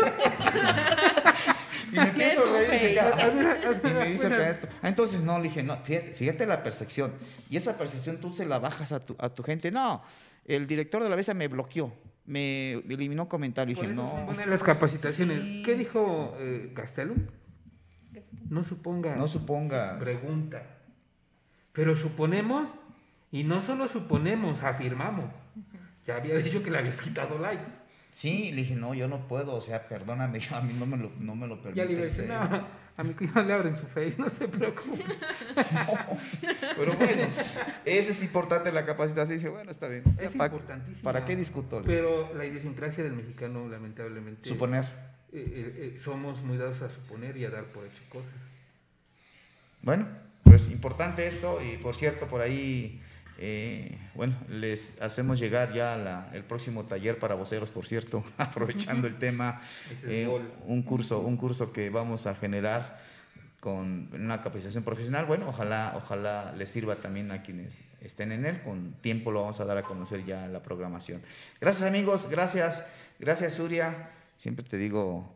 [1.91, 2.97] Y me empiezo a reír
[3.83, 7.13] y y me dice Pedro, ah, entonces no, le dije, no, fíjate, fíjate la percepción.
[7.47, 9.69] Y esa percepción tú se la bajas a tu, a tu gente.
[9.69, 10.01] No,
[10.45, 11.93] el director de la bestia me bloqueó,
[12.25, 13.79] me eliminó comentarios.
[13.79, 15.43] Dije, no, las capacitaciones.
[15.43, 15.61] Sí.
[15.63, 17.27] ¿Qué dijo eh, Gastelum?
[18.49, 19.15] No suponga.
[19.15, 20.01] no supongas.
[20.01, 20.63] Pregunta.
[21.71, 22.67] Pero suponemos,
[23.35, 25.25] y no solo suponemos, afirmamos.
[26.07, 27.65] Ya había dicho que le habías quitado likes.
[28.11, 31.11] Sí, le dije, no, yo no puedo, o sea, perdóname, a mí no me lo,
[31.19, 31.85] no me lo permite.
[31.85, 32.67] Ya le el no,
[32.97, 35.03] a mi no le abren su face, no se preocupe.
[36.77, 37.27] Pero bueno,
[37.83, 39.37] ese es importante la capacitación.
[39.37, 40.03] Dije, bueno, está bien.
[40.17, 41.03] Es ¿Para- importantísimo.
[41.03, 41.81] ¿Para qué discuto?
[41.85, 44.47] Pero la idiosincrasia del mexicano, lamentablemente.
[44.47, 44.85] Suponer.
[45.33, 48.31] eh, eh, eh, somos muy dados a suponer y a dar por hecho cosas.
[49.81, 50.07] Bueno,
[50.43, 53.01] pues importante esto y por cierto, por ahí,
[53.37, 59.07] eh, bueno, les hacemos llegar ya la- el próximo taller para voceros, por cierto, aprovechando
[59.07, 59.61] el tema,
[60.03, 60.27] eh,
[60.65, 62.99] un curso, un curso que vamos a generar
[63.59, 65.25] con una capacitación profesional.
[65.25, 68.61] Bueno, ojalá, ojalá les sirva también a quienes estén en él.
[68.61, 71.21] Con tiempo lo vamos a dar a conocer ya la programación.
[71.59, 72.87] Gracias amigos, gracias,
[73.19, 74.09] gracias Suria.
[74.37, 75.35] Siempre te digo,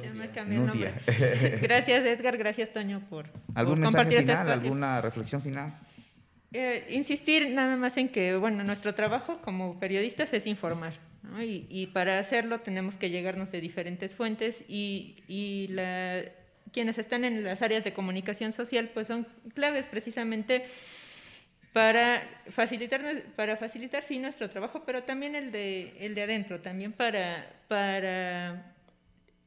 [0.00, 0.92] Se me cambió el nombre.
[1.62, 2.36] Gracias, Edgar.
[2.36, 4.62] Gracias, Toño, por, por ¿algún mensaje compartir este final, espacio.
[4.68, 5.78] alguna reflexión final?
[6.58, 11.42] Eh, insistir nada más en que, bueno, nuestro trabajo como periodistas es informar, ¿no?
[11.42, 16.22] y, y para hacerlo tenemos que llegarnos de diferentes fuentes y, y la-
[16.72, 20.64] quienes están en las áreas de comunicación social pues son claves precisamente
[21.72, 23.02] para facilitar,
[23.36, 28.72] para facilitar sí nuestro trabajo, pero también el de, el de adentro, también para, para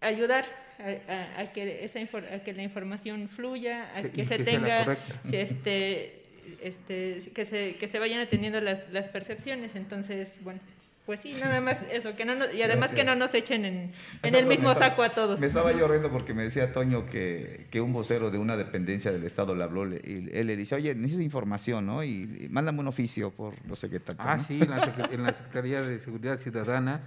[0.02, 0.46] ayudar
[0.80, 4.84] a, a- a que esa a que la información fluya, a que se que tenga
[5.32, 6.19] este,
[6.62, 9.76] este, que, se, que se vayan atendiendo las, las percepciones.
[9.76, 10.60] Entonces, bueno,
[11.06, 13.92] pues sí, nada más eso, que no nos- y además que no nos echen en,
[14.22, 15.40] en el mismo estaba- saco a todos.
[15.40, 19.12] Me estaba yo riendo porque me decía Toño que, que un vocero de una dependencia
[19.12, 22.04] del Estado le habló y él le dice, oye, necesito información, ¿no?
[22.04, 22.10] Y,
[22.46, 24.18] y mándame un oficio por no sé qué tal.
[24.20, 24.44] Ah, ¿no?
[24.46, 27.02] sí, en la, Sec- en la Secretaría de Seguridad Ciudadana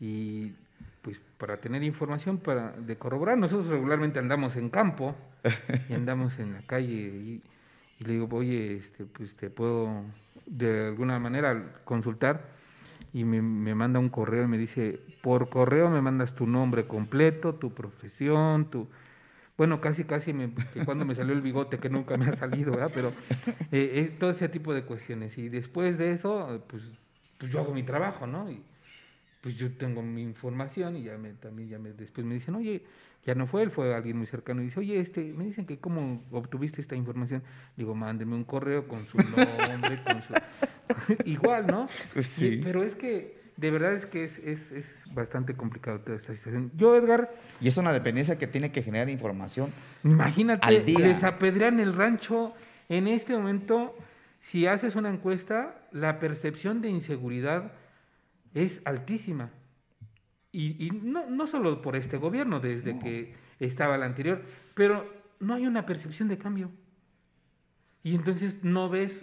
[0.00, 0.52] y
[1.02, 3.38] pues para tener información para de corroborar.
[3.38, 5.16] Nosotros regularmente andamos en campo
[5.88, 7.40] y andamos en la calle y,
[8.00, 10.04] y le digo, oye, este, pues te puedo
[10.46, 12.48] de alguna manera consultar
[13.12, 16.86] y me, me manda un correo y me dice, por correo me mandas tu nombre
[16.86, 18.88] completo, tu profesión, tu...
[19.58, 20.50] Bueno, casi, casi me,
[20.86, 22.90] cuando me salió el bigote, que nunca me ha salido, ¿verdad?
[22.94, 23.08] Pero
[23.70, 25.36] eh, eh, todo ese tipo de cuestiones.
[25.36, 26.82] Y después de eso, pues,
[27.36, 28.50] pues yo hago mi trabajo, ¿no?
[28.50, 28.62] Y
[29.42, 32.82] pues yo tengo mi información y ya me, también ya me, después me dicen, oye,
[33.26, 35.78] ya no fue él, fue alguien muy cercano y dice, oye, este, me dicen que
[35.78, 37.42] cómo obtuviste esta información.
[37.76, 40.34] Digo, mándenme un correo con su nombre, con su...
[41.24, 41.86] Igual, ¿no?
[42.14, 42.46] Pues sí.
[42.46, 46.34] Y- pero es que, de verdad es que es, es, es bastante complicado toda esta
[46.34, 46.70] situación.
[46.76, 49.70] Yo, Edgar, Y es una dependencia que tiene que generar información.
[50.02, 50.98] Imagínate, Al día.
[51.00, 52.54] les apedrean el rancho.
[52.88, 53.94] En este momento,
[54.40, 57.72] si haces una encuesta, la percepción de inseguridad
[58.54, 59.50] es altísima.
[60.52, 64.42] Y, y no, no solo por este gobierno, desde que estaba el anterior,
[64.74, 65.06] pero
[65.38, 66.70] no hay una percepción de cambio.
[68.02, 69.14] Y entonces no ves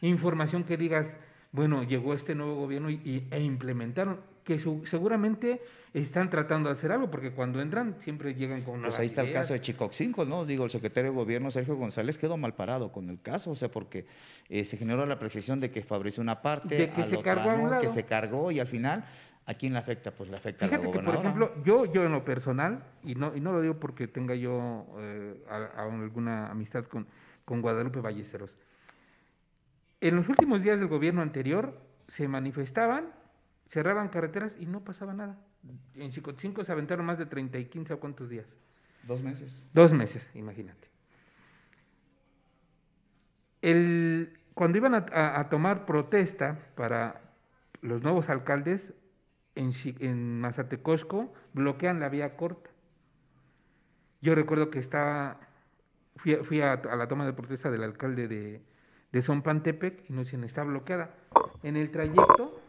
[0.00, 1.06] información que digas,
[1.52, 5.60] bueno, llegó este nuevo gobierno y, y- e implementaron, que su- seguramente
[5.92, 9.22] están tratando de hacer algo, porque cuando entran siempre llegan con Pues nuevas ahí está
[9.22, 10.46] el caso de Chicoxinco, ¿no?
[10.46, 13.68] Digo, el secretario de gobierno, Sergio González, quedó mal parado con el caso, o sea,
[13.70, 14.06] porque
[14.48, 17.34] eh, se generó la percepción de que favoreció una parte, De que a se otra
[17.34, 19.04] cargó a un no, que se cargó y al final,
[19.50, 20.10] ¿a quién le afecta?
[20.12, 21.46] Pues le afecta a la Fíjate que, por gobernadora.
[21.50, 24.86] ejemplo, yo, yo en lo personal, y no, y no lo digo porque tenga yo
[24.98, 27.06] eh, a- a alguna amistad con,
[27.44, 28.56] con Guadalupe Ballesteros,
[30.00, 31.78] en los últimos días del gobierno anterior
[32.08, 33.06] se manifestaban,
[33.68, 35.38] cerraban carreteras y no pasaba nada.
[35.94, 38.46] En Chicotzinco se aventaron más de 30 y 15 a cuántos días.
[39.02, 39.66] Dos meses.
[39.74, 40.88] Dos meses, imagínate.
[43.62, 47.20] El, cuando iban a, a- a tomar protesta para
[47.82, 48.92] los nuevos alcaldes,
[49.54, 52.70] en, en Mazatecosco bloquean la vía corta.
[54.22, 55.38] Yo recuerdo que estaba,
[56.16, 58.60] fui, a- fui a la toma de protesta del alcalde de,
[59.12, 61.14] de Zompantepec y nos dicen, está bloqueada.
[61.62, 62.60] En el trayecto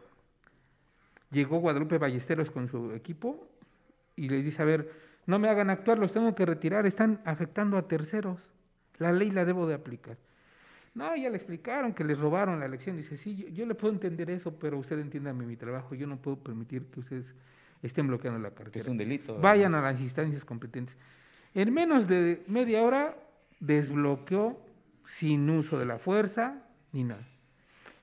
[1.30, 3.48] llegó Guadalupe Ballesteros con su equipo
[4.16, 4.92] y les dice, a ver,
[5.26, 8.40] no me hagan actuar, los tengo que retirar, están afectando a terceros.
[8.98, 10.18] La ley la debo de aplicar.
[10.94, 12.98] No, ya le explicaron que les robaron la elección.
[12.98, 16.18] Dice, sí, yo, yo le puedo entender eso, pero usted entiéndame mi trabajo, yo no
[16.18, 17.26] puedo permitir que ustedes
[17.82, 18.82] estén bloqueando la carretera.
[18.82, 19.38] es un delito.
[19.40, 20.96] Vayan a las instancias competentes.
[21.54, 23.16] En menos de media hora
[23.60, 24.60] desbloqueó
[25.06, 26.62] sin uso de la fuerza
[26.92, 27.26] ni nada.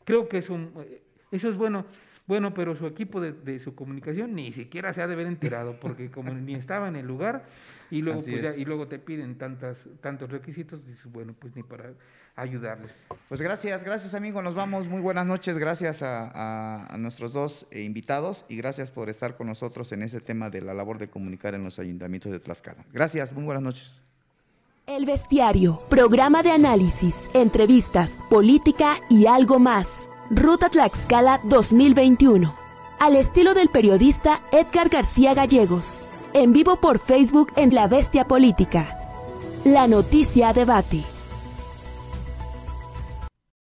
[0.05, 1.85] Creo que es un, eh, eso es bueno.
[2.29, 6.11] Bueno, pero su equipo de, su comunicación ni siquiera se ha de haber enterado, porque
[6.11, 7.47] como ni estaba en el lugar,
[7.91, 11.95] y luego, pues y luego te piden tantas, tantos requisitos, dices, bueno, pues ni para
[12.37, 12.95] ayudarles.
[13.29, 17.81] Pues gracias, gracias amigo, nos vamos, muy buenas noches, gracias a, a nuestros dos eh,
[17.81, 21.55] invitados y gracias por estar con nosotros en ese tema de la labor de comunicar
[21.55, 22.85] en los ayuntamientos de Tlaxcala.
[22.93, 24.03] Gracias, muy buenas noches.
[24.87, 30.11] El Bestiario, programa de análisis, entrevistas, política y algo más.
[30.31, 32.55] Ruta Tlaxcala 2021.
[32.99, 36.05] Al estilo del periodista Edgar García Gallegos.
[36.35, 38.99] En vivo por Facebook en La Bestia Política.
[39.65, 41.03] La noticia debate.